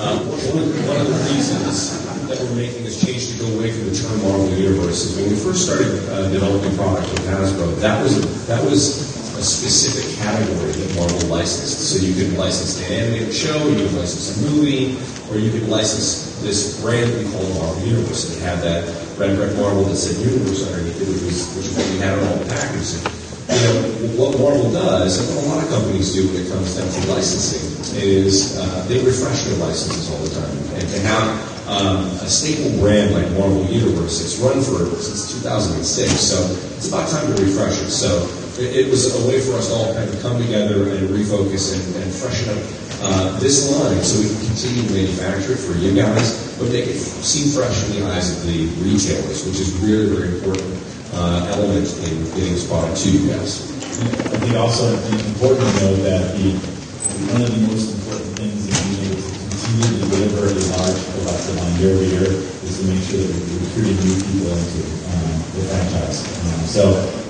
[0.00, 1.99] Um, one, of one of the reasons
[2.30, 5.34] that we're making this change to go away from the term Marvel Universe when we
[5.34, 9.02] first started uh, developing product with Hasbro, that was that was
[9.34, 11.90] a specific category that Marvel licensed.
[11.90, 14.94] So you could license an animated show, you could license a movie,
[15.26, 18.30] or you could license this brand we call Marvel Universe.
[18.30, 18.86] It had that
[19.18, 23.02] red red Marvel that said Universe underneath it, which we had on all the packaging.
[23.50, 23.74] You know,
[24.14, 27.00] what Marvel does, and what a lot of companies do when it comes down to
[27.10, 27.66] licensing,
[27.98, 30.78] is uh, they refresh their licenses all the time.
[30.78, 36.10] And to have um, a staple brand like Marvel Universe, it's run for since 2006,
[36.20, 36.38] so
[36.76, 37.90] it's about time to refresh it.
[37.90, 38.26] So
[38.60, 41.82] it, it was a way for us all kind of come together and refocus and,
[42.02, 42.62] and freshen up
[43.02, 46.86] uh, this line so we can continue to manufacture it for you guys, but make
[46.86, 50.68] it seem fresh in the eyes of the retailers, which is really, very important
[51.14, 53.68] uh, element in getting this product to you guys.
[54.00, 56.80] I think also it's important to know that the
[57.32, 58.29] one of the most important
[59.70, 62.26] continue to deliver a large collective line year over year
[62.66, 64.82] is to make sure that we're recruiting new people into
[65.14, 66.18] um, the franchise.
[66.26, 66.82] Um, so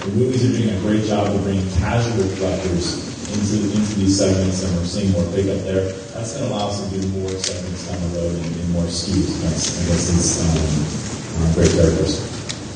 [0.09, 4.65] the movies are doing a great job of bringing casual collectors into into these segments,
[4.65, 5.93] and we're seeing more pickup there.
[6.17, 8.89] That's going to allow us to do more segments down the road and, and more
[8.89, 12.25] SKUs against, against these um, uh, great characters.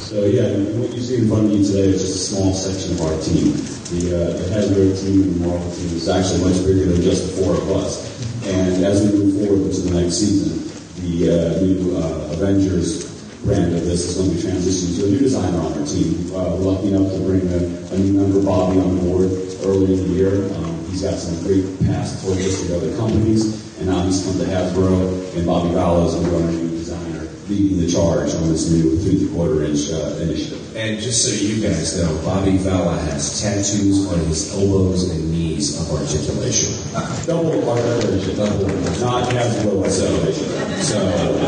[0.04, 2.94] So yeah, what you see in front of you today is just a small section
[2.94, 3.56] of our team.
[3.96, 7.24] The, uh, the Hasbro team and the Marvel team is actually much bigger than just
[7.24, 8.13] the four of us.
[8.46, 10.60] And as we move forward into the next season,
[11.00, 13.10] the uh, new uh, Avengers
[13.44, 16.28] brand of this is going to be transitioning to a new designer on our team.
[16.28, 17.60] Uh, we're lucky enough to bring a,
[17.92, 19.32] a new member, Bobby, on board
[19.64, 20.44] early in the year.
[20.56, 24.44] Um, he's got some great past torches with other companies, and now he's come to
[24.44, 27.13] Hasbro, and Bobby Vallow is going to be our new designer,
[27.48, 30.76] leading the charge on this new three-quarter inch uh, initiative.
[30.76, 35.78] And just so you guys know, Bobby Valla has tattoos on his elbows and knees
[35.80, 36.74] of articulation.
[37.26, 38.66] Double articulation, double,
[39.00, 40.82] not Hasbro articulation.
[40.82, 40.98] So,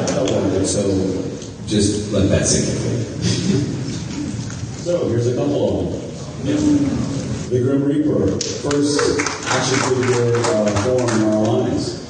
[0.06, 0.82] double, so
[1.66, 3.76] just let that sink in.
[4.86, 6.06] So here's a couple of them.
[7.50, 12.05] The Grim Reaper, first action figure uh, form in our lines.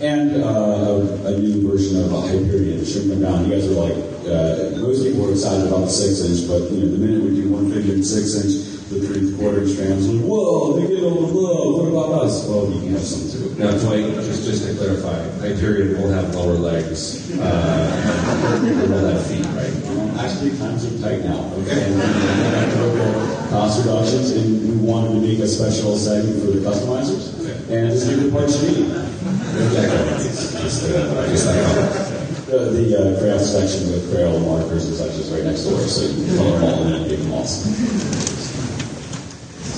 [0.00, 3.46] And uh, a, new version of a Hyperion, Shrink them down.
[3.46, 3.96] You guys are like,
[4.28, 7.40] uh, most people are excited about the six inch, but you know, the minute we
[7.40, 10.94] do one figure in six inch, the three quarter inch fans are like, whoa, they
[10.94, 11.80] get over love.
[11.80, 12.46] What about us?
[12.46, 13.56] Well, you can have some too.
[13.56, 19.48] Now, Dwight, just, just to clarify, Hyperion will have lower legs, uh, will have feet,
[19.56, 19.72] right?
[20.20, 21.40] Actually, times are tight now.
[21.64, 21.88] Okay.
[21.88, 27.32] And to cost reductions, and we wanted to make a special segment for the customizers.
[27.72, 29.06] And just give the parts you need.
[29.56, 32.16] Just, uh, just like.
[32.46, 36.26] The, the uh, section with Crayola markers and such is right next door, so you
[36.26, 37.42] can color them all in and give them all.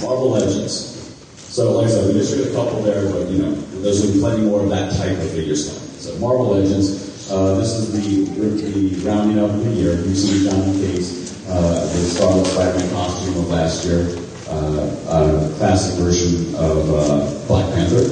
[0.05, 1.01] Marvel Legends.
[1.49, 4.13] So, like I said, we just showed a couple there, but you know, there's going
[4.13, 5.81] to be plenty more of that type of figure stuff.
[5.99, 7.09] So, Marvel Legends.
[7.33, 9.97] Uh, this is the, the rounding up of the year.
[10.01, 14.17] You see Johnny Case, uh, the Scarlet Spider-Man costume of last year,
[14.49, 18.05] uh, a classic version of uh, Black Panther,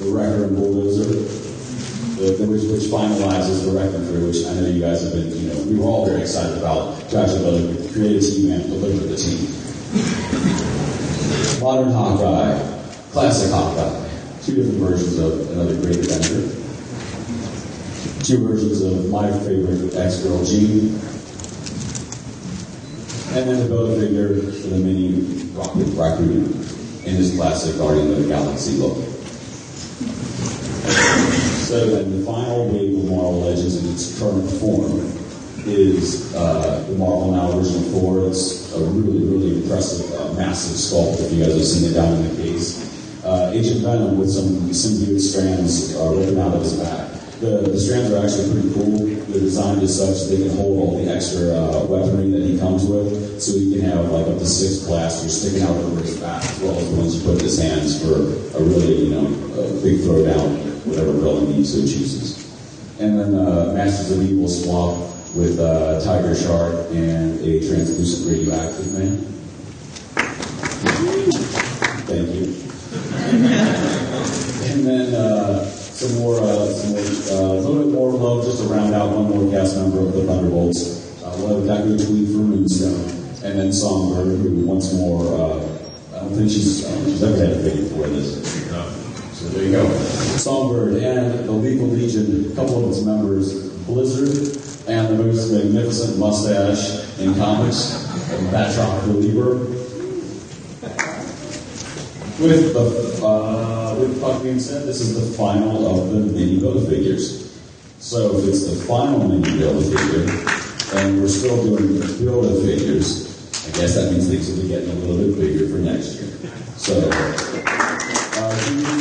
[0.00, 4.66] the Wrecker and Bulldozer, the, the, which, which finalizes the record for which I know
[4.66, 7.92] you guys have been, you know, we were all very excited about to actually be
[7.92, 9.44] create a team and deliver the team.
[11.60, 12.56] Modern Hawkeye,
[13.12, 14.08] classic Hawkeye,
[14.40, 16.48] two different versions of another great adventure.
[18.24, 20.96] Two versions of my favorite ex-girl Jean.
[23.36, 25.22] And then the Build-A-Figure for the mini
[25.52, 26.46] Rocket Raccoon
[27.04, 29.19] in his classic Guardian of the Galaxy look.
[31.70, 35.06] So then the final wave of Marvel Legends in its current form
[35.70, 38.26] is uh, the Marvel Now Original 4.
[38.26, 42.14] It's a really, really impressive, uh, massive sculpt if you guys have seen it down
[42.14, 43.22] in the case.
[43.24, 47.06] uh, Agent Venom with some symbiote strands uh, ripping out of his back.
[47.38, 49.06] The, the strands are actually pretty cool.
[49.30, 52.58] They're designed as such that they can hold all the extra uh, weaponry that he
[52.58, 56.18] comes with, so he can have like up to six blasters sticking out over his
[56.18, 58.14] back, as well as the ones he put in his hands for
[58.58, 59.28] a really, you know,
[59.86, 62.46] big throwdown, whatever villain he so chooses.
[63.00, 68.92] And then uh, Masters of Evil swap with uh, Tiger Shark and a translucent radioactive
[68.92, 69.16] man.
[72.10, 72.44] Thank you.
[74.70, 78.62] and then uh, some more, uh, some more, uh, a little bit more love just
[78.62, 81.22] to round out one more cast member of the Thunderbolts.
[81.22, 82.04] Uh, we'll have Dr.
[82.04, 83.08] Tweed for Moonstone,
[83.44, 87.62] and then Songbird, who once more, uh, I don't think she's, she's ever had a
[87.62, 88.99] figure before this.
[89.50, 89.88] There you go.
[90.38, 94.56] Songbird and the Lethal Legion, a couple of its members, Blizzard,
[94.88, 98.06] and the most magnificent mustache in comics,
[98.52, 99.56] Batroc the Leaper.
[102.40, 106.88] With the uh, with that being said, this is the final of the mini build
[106.88, 107.60] figures.
[107.98, 110.30] So if it's the final mini build figure,
[110.94, 113.26] and we're still doing build of figures,
[113.66, 116.30] I guess that means things will be getting a little bit bigger for next year.
[116.76, 117.10] So
[118.42, 118.99] uh,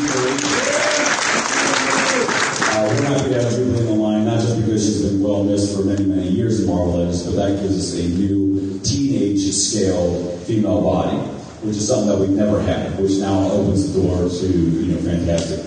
[5.40, 8.80] well missed for many, many years in Marvel Legends, but that gives us a new
[8.84, 11.18] teenage scale female body,
[11.64, 15.00] which is something that we've never had, which now opens the door to, you know,
[15.02, 15.66] fantastic.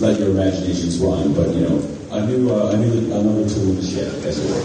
[0.00, 3.76] Let your imaginations run, but, you know, a new, uh, a new another tool in
[3.76, 4.62] the shed, as it were.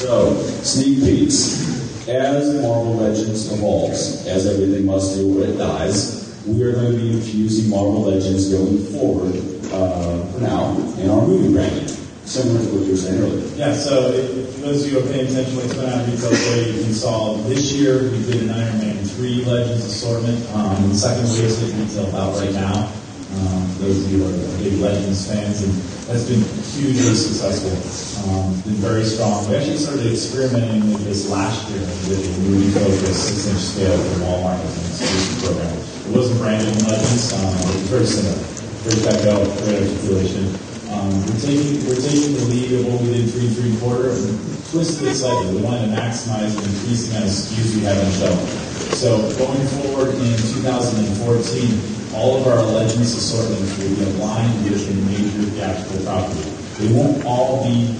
[0.00, 1.68] So, sneak peeks.
[2.08, 6.98] As Marvel Legends evolves, as everything must do when it dies, we are going to
[6.98, 11.88] be infusing Marvel Legends going forward uh, for now in our movie branding,
[12.24, 13.46] similar to what you were saying earlier.
[13.56, 16.30] Yeah, so if, those of you who are paying attention to what's going on retail
[16.30, 20.38] today, you saw this year we did an Iron Man 3 Legends assortment.
[20.54, 22.92] Um, the second wave is retail about right now.
[23.30, 25.72] Um, those of you who are big Legends fans, and
[26.10, 26.42] that's been
[26.74, 27.70] hugely successful.
[28.26, 29.48] Um, been very strong.
[29.48, 34.26] We actually started experimenting with this last year with a movie focused six-inch scale for
[34.26, 35.78] Walmart as an exclusive program.
[35.78, 38.59] It wasn't branded in Legends, um, it was very similar.
[38.80, 40.44] Very technical, great articulation.
[40.90, 44.40] Um, we're taking we're taking the lead of what we did three three quarter and
[44.72, 45.54] twisted it slightly.
[45.54, 48.40] We wanted to maximize the increasing amount of SKUs we have on the shelf.
[48.96, 54.94] So going forward in 2014, all of our Legends assortments will be aligned with a
[55.12, 56.48] major theatrical property.
[56.80, 57.94] They won't all be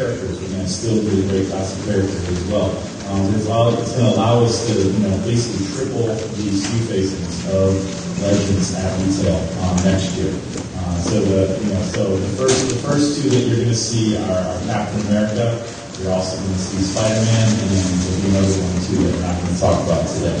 [0.00, 0.40] characters.
[0.40, 2.72] We're going to still do a great class of characters as well.
[3.10, 7.74] Um, going to allow us to, you know, basically triple the SKU facings of
[8.22, 9.34] Legends at retail
[9.66, 10.30] um, next year.
[10.78, 13.74] Uh, so the, you know, so the first, the first two that you're going to
[13.74, 15.58] see are, are Captain America.
[15.98, 19.26] You're also going to see Spider-Man, and then there'll be another one too that we're
[19.26, 20.38] not going to talk about today.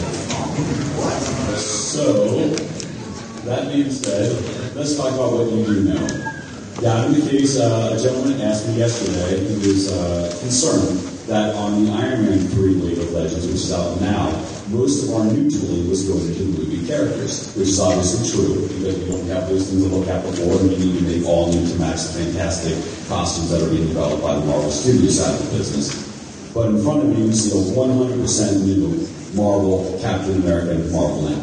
[1.58, 2.54] So,
[3.50, 4.30] that being said,
[4.76, 6.06] let's talk about what you do know.
[6.78, 11.54] Yeah, in the case, uh, a gentleman asked me yesterday, he was uh, concerned that
[11.54, 14.34] on the Iron Man 3 League of Legends, which is out now,
[14.66, 18.98] most of our new tooling was going into movie characters, which is obviously true because
[18.98, 21.46] we don't have those things to look at before, and we need to make all
[21.46, 22.74] new to match the fantastic
[23.06, 25.94] costumes that are being developed by the Marvel Studios side of the business.
[26.52, 29.06] But in front of you, you see a 100% new
[29.38, 31.42] Marvel Captain America and Marvel now.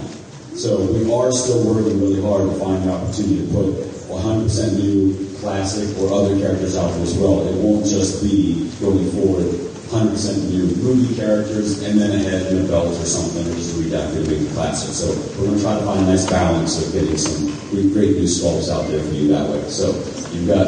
[0.60, 3.72] So we are still working really hard to find an opportunity to put
[4.12, 7.48] 100% new classic or other characters out there as well.
[7.48, 12.66] It won't just be going forward 100% new movie characters and then a head and
[12.66, 14.94] a belt or something or just redecorating the classic.
[14.94, 15.08] So
[15.40, 17.48] we're going to try to find a nice balance of getting some
[17.94, 19.64] great, new sculpts out there for you that way.
[19.70, 19.96] So
[20.32, 20.68] you've got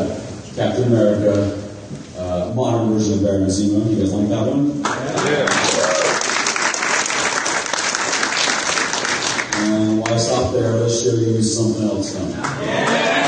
[0.55, 1.59] Captain America,
[2.17, 3.89] uh, modern version of Baron Zemo.
[3.89, 4.79] You guys like that one?
[5.27, 5.47] Yeah.
[9.59, 13.18] And while I stop there, let's show you something else coming.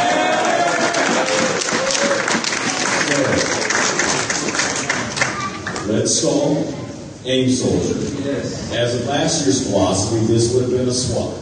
[6.01, 6.57] Red Skull,
[7.25, 7.93] AIM Soldier.
[8.73, 11.37] As of last year's philosophy, this would have been a swap.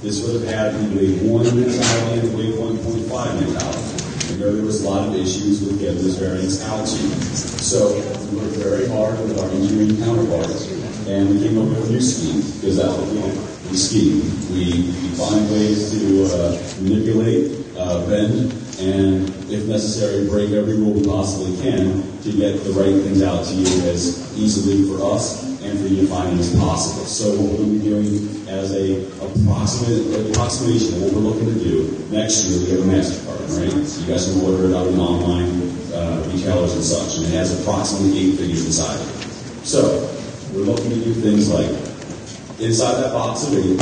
[0.00, 4.32] This would have had the wave 1 mentality and the wave 1.5 mentality.
[4.32, 7.12] We know there was a lot of issues with getting those variants out to you.
[7.60, 8.00] So
[8.32, 10.72] we worked very hard with our engineering counterparts,
[11.06, 13.28] and we came up with a new scheme, because that's what we do.
[13.68, 14.24] We scheme.
[14.56, 20.92] We, we find ways to uh, manipulate, uh, bend, and if necessary, break every rule
[20.92, 25.46] we possibly can to get the right things out to you as easily for us
[25.62, 27.06] and for you to find as possible.
[27.06, 32.06] So what we'll be doing as a approximate approximation of what we're looking to do
[32.10, 33.86] next year, we have a master MasterCard, right?
[33.86, 37.32] So you guys can order it out in online uh, retailers and such, and it
[37.32, 39.06] has approximately eight figures inside it.
[39.66, 40.10] So
[40.52, 41.70] we're looking to do things like
[42.60, 43.78] inside that box of eight,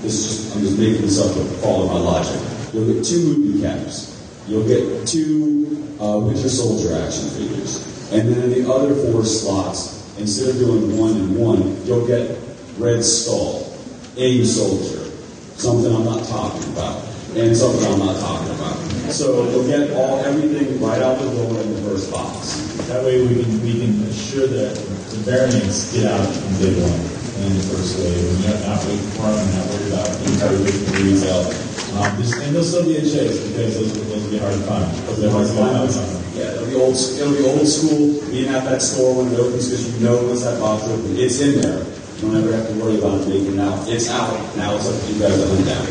[0.00, 2.53] this is just, I'm just making this up to follow my logic.
[2.74, 4.10] You'll get two movie caps.
[4.48, 8.10] You'll get two uh, Winter Soldier action figures.
[8.12, 12.36] And then in the other four slots, instead of doing one and one, you'll get
[12.76, 13.78] Red Skull,
[14.16, 15.06] AIM Soldier,
[15.54, 16.98] something I'm not talking about,
[17.36, 18.76] and something I'm not talking about.
[19.14, 22.58] So you'll get all everything right out the door in the first box.
[22.88, 27.00] That way we can, we can assure that the variants get out from day one
[27.46, 28.18] in the first wave.
[28.18, 31.63] And you're not waiting for them, not worried about the entire week retail.
[31.94, 34.66] Um, this, and they'll still be a chase because those, those will be hard to
[34.66, 34.82] find.
[35.06, 36.22] Because everyone's going to find something.
[36.34, 36.98] Yeah, it'll be old.
[36.98, 38.18] It'll be old school.
[38.34, 41.38] Being at that store when it opens because you know once that box opens, it's
[41.38, 41.86] in there.
[42.18, 43.86] You don't ever have to worry about it making it out.
[43.86, 44.34] It's out.
[44.58, 45.86] Now it's up to you guys to hunt down.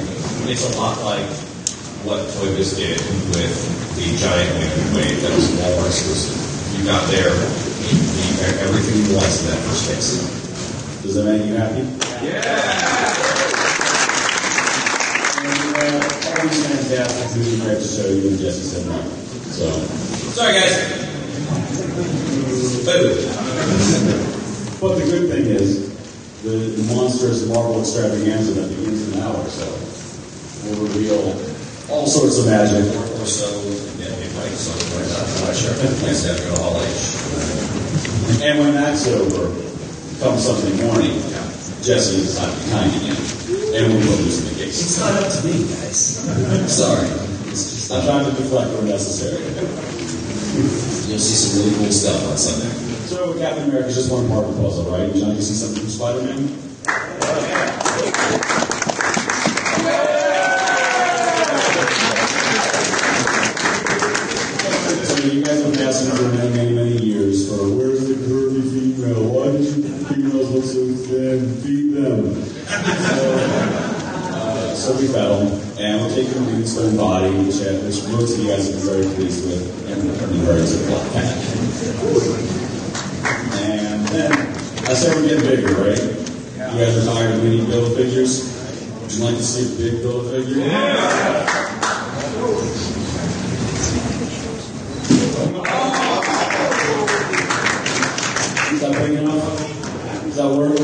[0.52, 1.24] It's a lot like
[2.04, 3.00] what Toy Biz did
[3.32, 3.56] with
[3.96, 6.36] the giant wave wave that was Walmart exclusive.
[6.76, 8.28] You got there, you, you,
[8.60, 10.20] everything you wanted in that first case.
[11.00, 11.88] Does that make you happy?
[12.28, 13.03] And uh,
[15.92, 19.02] fantastic movies are to show you, and Jesse said no.
[19.52, 19.70] So,
[20.34, 21.04] sorry guys.
[24.80, 25.94] But the good thing is,
[26.44, 29.68] the, the monstrous Marvel extravaganza that begins in an hour or so
[30.70, 31.36] will reveal
[31.90, 32.84] all sorts of magic.
[33.22, 33.48] Or so,
[34.00, 35.74] yeah, it might, so, I'm not sure.
[36.04, 37.04] Nice to have you all age.
[38.44, 39.48] And when that's over,
[40.20, 41.16] come Sunday morning,
[41.84, 43.20] Jesse is not kind again.
[43.76, 44.80] And we'll put this in the case.
[44.80, 46.24] It's not up to me, guys.
[46.32, 47.10] I'm sorry.
[47.92, 49.44] I'm trying to deflect where necessary.
[51.12, 52.72] You'll see some really cool stuff on Sunday.
[53.08, 55.08] So Captain America is just one part of the puzzle, right?
[55.08, 56.40] Would you like to see something from Spider-Man?
[65.34, 68.73] You guys have been asking for many, many, many years for where's the curvy
[69.04, 69.30] female?
[69.30, 71.56] Why did you females look so thin?
[71.62, 72.44] Feed them.
[72.44, 73.26] So,
[74.32, 75.48] uh, so we fed them,
[75.80, 78.80] and we're taking the Lead's own body, which, uh, which most of you guys have
[78.80, 81.28] been very pleased with, and we're turning her into black cat.
[83.64, 86.00] And then, I said we're getting bigger, right?
[86.00, 88.52] You guys are tired of mini build figures?
[89.02, 90.66] Would you like to see a big build figure?
[90.66, 91.63] Yeah!
[98.84, 100.24] That big enough?
[100.24, 100.78] Does that work?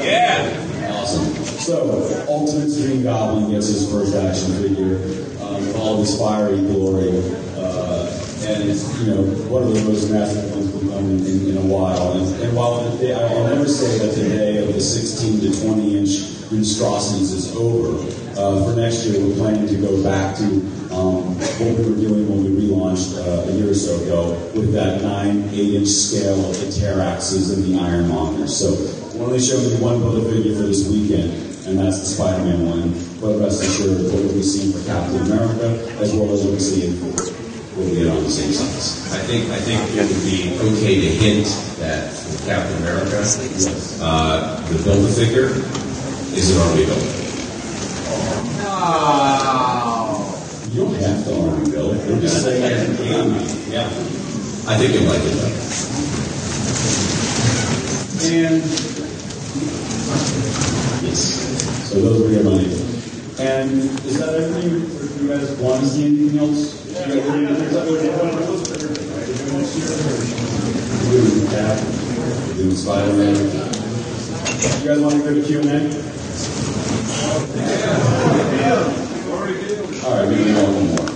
[0.00, 0.92] Yeah!
[0.92, 1.34] Awesome.
[1.58, 4.96] So, Ultimate Green Goblin gets his first action figure
[5.42, 7.10] um, with all of his fiery glory.
[7.56, 11.56] Uh, and it's, you know, one of the most massive ones we've done in, in
[11.56, 12.12] a while.
[12.12, 15.98] And, and while the, I'll never say that the day of the 16 to 20
[15.98, 17.98] inch monstrosities is over,
[18.38, 20.60] uh, for next year we're planning to go back to
[21.02, 24.72] um, what we were doing when we relaunched uh, a year or so ago with
[24.72, 28.50] that 9, 8 inch scale of the Terraxes and the Ironmongers.
[28.50, 28.70] So
[29.18, 31.32] we're only showing you one build figure for this weekend,
[31.66, 32.94] and that's the Spider-Man one.
[33.20, 36.62] But rest assured, what we'll be seeing for Captain America, as well as what we're
[36.62, 37.10] seeing for
[37.76, 39.12] will get on the same size.
[39.12, 41.46] I think I think it would be okay to hint
[41.78, 43.24] that with Captain America,
[44.02, 45.48] uh, the build a figure
[46.36, 47.22] is an army builder.
[50.72, 51.96] You don't have to army build.
[52.08, 53.34] We're just saying that in game.
[53.70, 53.86] Yeah,
[54.66, 55.32] I think you'll like it.
[58.32, 58.64] And
[61.04, 61.20] yes,
[61.90, 62.72] so those were your money.
[63.38, 63.70] And
[64.06, 64.80] is that everything?
[64.96, 66.86] Or you guys want to see anything else?
[66.88, 67.06] You guys
[71.52, 71.76] Cap,
[72.56, 73.36] doing Spider-Man.
[74.80, 75.80] You guys want to go to Q&A?
[80.04, 81.06] All right, maybe one more.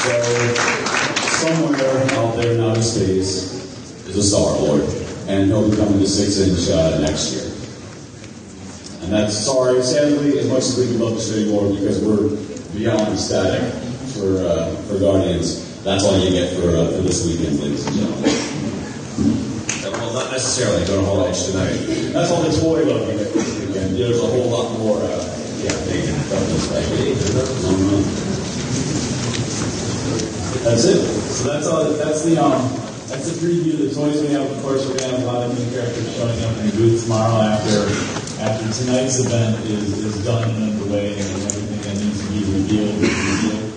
[0.00, 0.14] So,
[1.36, 3.52] somewhere out there in outer space
[4.06, 4.80] is a Star Lord,
[5.28, 7.44] and he'll be coming to six inch uh, next year.
[9.02, 12.02] And that's sorry, sadly, as much as we would love to show you more because
[12.02, 12.30] we're
[12.72, 13.60] beyond ecstatic
[14.14, 15.82] for uh, for Guardians.
[15.84, 18.32] That's all you get for uh, for this weekend, ladies and gentlemen.
[19.92, 20.86] Well, not necessarily.
[20.86, 21.76] Go to Hall H tonight.
[22.14, 24.98] That's all the toy love you get There's a whole lot more.
[24.98, 25.32] Uh.
[30.64, 31.04] That's it.
[31.30, 31.84] So that's all.
[31.84, 32.68] That's the um.
[33.06, 34.50] That's the preview of the toys we have.
[34.50, 37.02] Of course, we're gonna have a lot of new characters showing up in the booth
[37.04, 37.86] tomorrow after
[38.42, 43.02] after tonight's event is, is done and underway and everything that needs to be revealed
[43.02, 43.72] is revealed.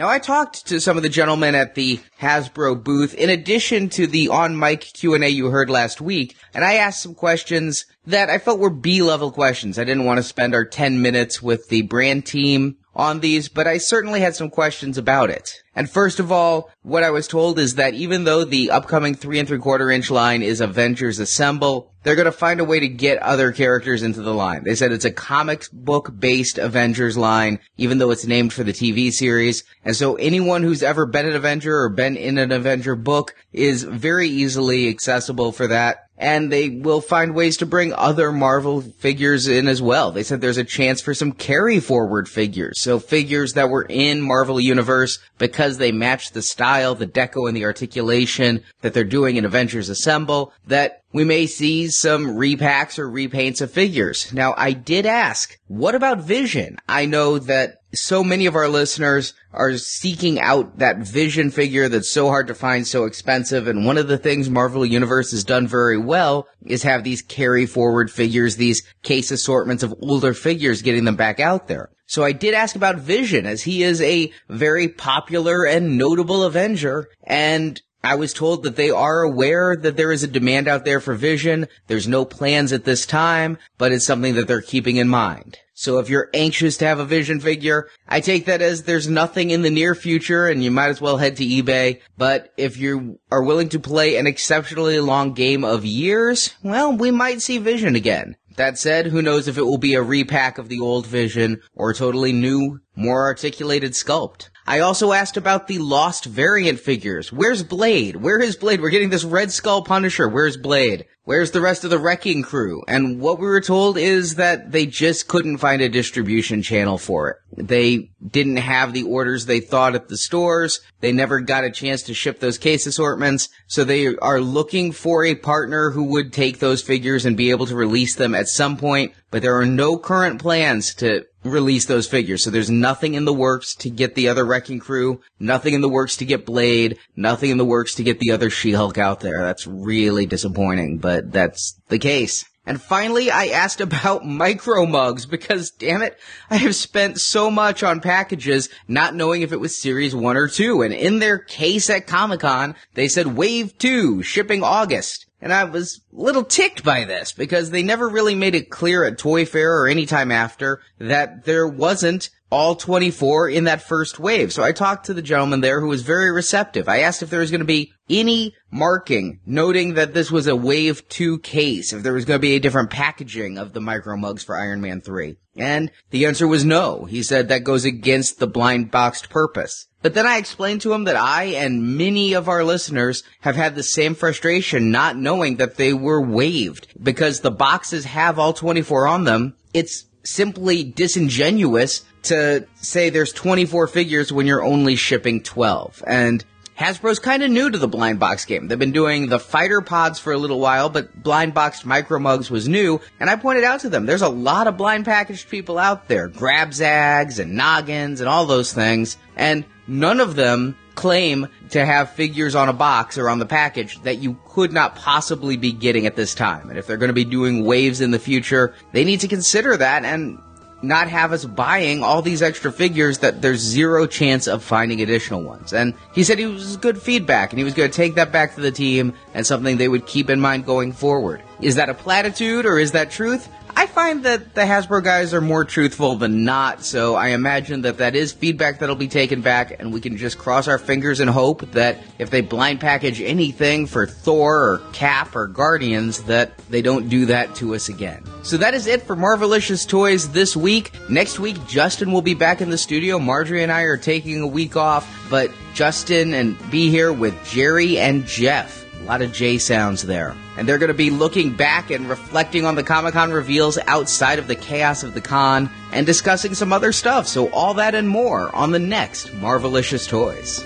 [0.00, 4.06] Now, I talked to some of the gentlemen at the Hasbro booth in addition to
[4.06, 8.60] the on-mic Q&A you heard last week, and I asked some questions that I felt
[8.60, 9.78] were B-level questions.
[9.78, 13.66] I didn't want to spend our 10 minutes with the brand team on these, but
[13.66, 15.62] I certainly had some questions about it.
[15.76, 19.38] And first of all, what I was told is that even though the upcoming three
[19.38, 22.88] and three quarter inch line is Avengers Assemble, they're going to find a way to
[22.88, 24.64] get other characters into the line.
[24.64, 28.72] They said it's a comic book based Avengers line, even though it's named for the
[28.72, 29.62] TV series.
[29.84, 33.84] And so anyone who's ever been an Avenger or been in an Avenger book is
[33.84, 39.48] very easily accessible for that and they will find ways to bring other Marvel figures
[39.48, 40.12] in as well.
[40.12, 42.82] They said there's a chance for some carry forward figures.
[42.82, 47.56] So figures that were in Marvel Universe because they match the style, the deco, and
[47.56, 53.08] the articulation that they're doing in Avengers Assemble that we may see some repacks or
[53.08, 54.32] repaints of figures.
[54.32, 56.76] Now, I did ask, what about Vision?
[56.86, 62.10] I know that so many of our listeners are seeking out that vision figure that's
[62.10, 63.66] so hard to find, so expensive.
[63.66, 67.66] And one of the things Marvel Universe has done very well is have these carry
[67.66, 71.90] forward figures, these case assortments of older figures, getting them back out there.
[72.06, 77.08] So I did ask about Vision as he is a very popular and notable Avenger
[77.22, 81.00] and I was told that they are aware that there is a demand out there
[81.00, 81.68] for Vision.
[81.86, 85.58] There's no plans at this time, but it's something that they're keeping in mind.
[85.74, 89.50] So if you're anxious to have a Vision figure, I take that as there's nothing
[89.50, 92.00] in the near future and you might as well head to eBay.
[92.18, 97.10] But if you are willing to play an exceptionally long game of years, well, we
[97.10, 98.36] might see Vision again.
[98.56, 101.90] That said, who knows if it will be a repack of the old Vision or
[101.90, 104.50] a totally new, more articulated sculpt.
[104.66, 107.32] I also asked about the lost variant figures.
[107.32, 108.16] Where's Blade?
[108.16, 108.80] Where is Blade?
[108.80, 110.28] We're getting this Red Skull Punisher.
[110.28, 111.06] Where's Blade?
[111.24, 112.82] Where's the rest of the Wrecking Crew?
[112.88, 117.30] And what we were told is that they just couldn't find a distribution channel for
[117.30, 117.68] it.
[117.68, 120.80] They didn't have the orders they thought at the stores.
[121.00, 123.48] They never got a chance to ship those case assortments.
[123.66, 127.66] So they are looking for a partner who would take those figures and be able
[127.66, 129.12] to release them at some point.
[129.30, 132.44] But there are no current plans to release those figures.
[132.44, 135.88] So there's nothing in the works to get the other Wrecking Crew, nothing in the
[135.88, 139.42] works to get Blade, nothing in the works to get the other She-Hulk out there.
[139.42, 142.44] That's really disappointing, but that's the case.
[142.66, 146.18] And finally, I asked about micro mugs because damn it,
[146.50, 150.46] I have spent so much on packages not knowing if it was series one or
[150.46, 150.82] two.
[150.82, 155.26] And in their case at Comic Con, they said wave two, shipping August.
[155.42, 159.04] And I was a little ticked by this because they never really made it clear
[159.04, 164.18] at Toy Fair or any time after that there wasn't all 24 in that first
[164.18, 164.52] wave.
[164.52, 166.88] So I talked to the gentleman there who was very receptive.
[166.88, 170.56] I asked if there was going to be any marking noting that this was a
[170.56, 174.16] wave 2 case, if there was going to be a different packaging of the micro
[174.16, 175.36] mugs for Iron Man 3.
[175.56, 177.04] And the answer was no.
[177.04, 179.86] He said that goes against the blind boxed purpose.
[180.02, 183.74] But then I explained to him that I and many of our listeners have had
[183.74, 189.06] the same frustration not knowing that they were waived because the boxes have all 24
[189.06, 189.54] on them.
[189.74, 196.02] It's simply disingenuous to say there's 24 figures when you're only shipping 12.
[196.06, 196.44] And
[196.80, 198.66] Hasbro's kind of new to the blind box game.
[198.66, 202.50] They've been doing the fighter pods for a little while, but blind boxed micro mugs
[202.50, 203.02] was new.
[203.20, 206.26] And I pointed out to them, there's a lot of blind packaged people out there.
[206.26, 209.18] Grab Zags and Noggins and all those things.
[209.36, 214.00] And none of them claim to have figures on a box or on the package
[214.04, 216.70] that you could not possibly be getting at this time.
[216.70, 219.76] And if they're going to be doing waves in the future, they need to consider
[219.76, 220.38] that and
[220.82, 225.42] not have us buying all these extra figures that there's zero chance of finding additional
[225.42, 225.72] ones.
[225.72, 228.54] And he said he was good feedback and he was going to take that back
[228.54, 231.42] to the team and something they would keep in mind going forward.
[231.60, 233.48] Is that a platitude or is that truth?
[233.76, 237.98] I find that the Hasbro guys are more truthful than not, so I imagine that
[237.98, 241.30] that is feedback that'll be taken back, and we can just cross our fingers and
[241.30, 246.82] hope that if they blind package anything for Thor or Cap or Guardians, that they
[246.82, 248.24] don't do that to us again.
[248.42, 250.92] So that is it for Marvelicious Toys this week.
[251.08, 253.18] Next week, Justin will be back in the studio.
[253.18, 257.98] Marjorie and I are taking a week off, but Justin and be here with Jerry
[257.98, 258.84] and Jeff.
[259.00, 260.36] A lot of J sounds there.
[260.56, 264.38] And they're going to be looking back and reflecting on the Comic Con reveals outside
[264.38, 267.26] of the chaos of the con and discussing some other stuff.
[267.26, 270.62] So, all that and more on the next Marvelicious Toys.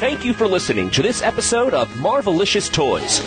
[0.00, 3.20] Thank you for listening to this episode of Marvelicious Toys.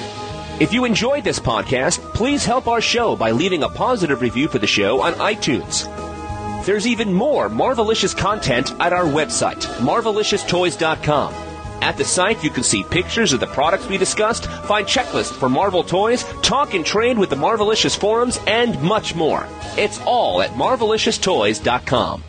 [0.59, 4.59] If you enjoyed this podcast, please help our show by leaving a positive review for
[4.59, 5.85] the show on iTunes.
[6.65, 11.50] There's even more Marvelicious content at our website, marvelicioustoys.com.
[11.81, 15.49] At the site, you can see pictures of the products we discussed, find checklists for
[15.49, 19.47] Marvel toys, talk and trade with the Marvelicious forums, and much more.
[19.77, 22.23] It's all at marvelicioustoys.com.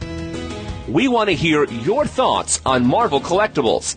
[0.88, 3.96] We want to hear your thoughts on Marvel collectibles.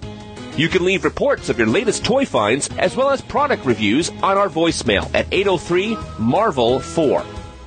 [0.58, 4.38] You can leave reports of your latest toy finds as well as product reviews on
[4.38, 7.24] our voicemail at 803 Marvel 4.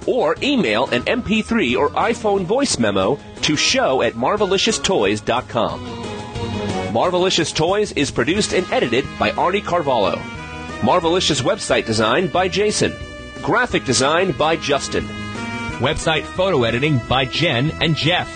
[0.07, 6.08] or email an MP3 or iPhone voice memo to show at marvelicioustoys.com.
[6.89, 10.17] Marvelicious Toys is produced and edited by Arnie Carvalho.
[10.81, 12.95] Marvelicious website design by Jason.
[13.43, 15.05] Graphic design by Justin.
[15.81, 18.35] Website photo editing by Jen and Jeff.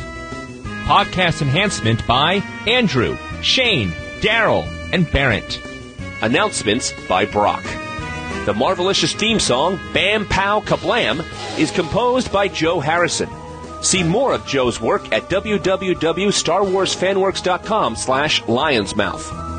[0.85, 2.35] Podcast enhancement by
[2.67, 3.89] Andrew, Shane,
[4.21, 5.59] Daryl, and Barrett.
[6.21, 7.63] Announcements by Brock.
[8.45, 11.25] The Marvelicious theme song, Bam Pow Kablam,
[11.59, 13.31] is composed by Joe Harrison.
[13.83, 19.53] See more of Joe's work at www.starwarsfanworks.com slash lionsmouth.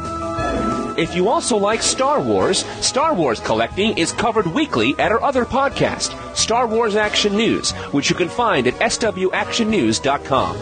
[0.98, 5.44] If you also like Star Wars, Star Wars collecting is covered weekly at our other
[5.44, 10.56] podcast, Star Wars Action News, which you can find at swactionnews.com.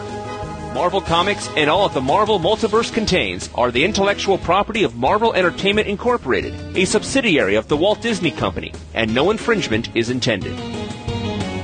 [0.73, 5.33] Marvel Comics and all that the Marvel Multiverse contains are the intellectual property of Marvel
[5.33, 10.80] Entertainment Incorporated, a subsidiary of the Walt Disney Company, and no infringement is intended.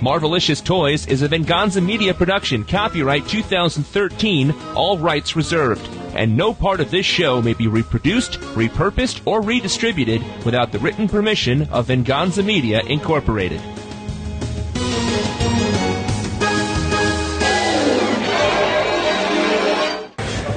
[0.02, 5.90] Marvelicious Toys is a Venganza Media production, copyright 2013, all rights reserved.
[6.14, 11.08] And no part of this show may be reproduced, repurposed, or redistributed without the written
[11.08, 13.60] permission of Venganza Media Incorporated.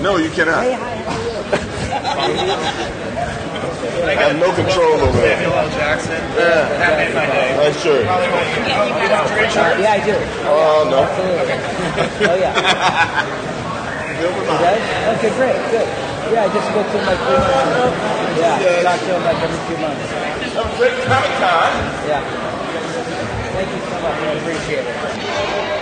[0.02, 0.66] No, you cannot.
[4.18, 5.38] I have no control over that.
[5.38, 5.70] Samuel L.
[5.76, 6.20] Jackson.
[6.34, 6.66] Yeah.
[6.82, 7.54] That made my day.
[7.54, 8.02] Uh, sure.
[8.02, 10.14] Yeah, I do.
[10.46, 11.06] Oh, no.
[11.06, 13.36] Oh, yeah.
[14.20, 15.16] You guys?
[15.16, 15.88] Okay, great, good.
[16.28, 17.88] Yeah, I just spoke to my like three months ago.
[18.36, 18.84] Yeah, Yes.
[18.84, 20.04] talk to him like every few months.
[20.52, 21.72] Have a great Comic Con.
[22.04, 22.20] Yeah.
[23.56, 24.20] Thank you so much.
[24.20, 25.79] I appreciate it.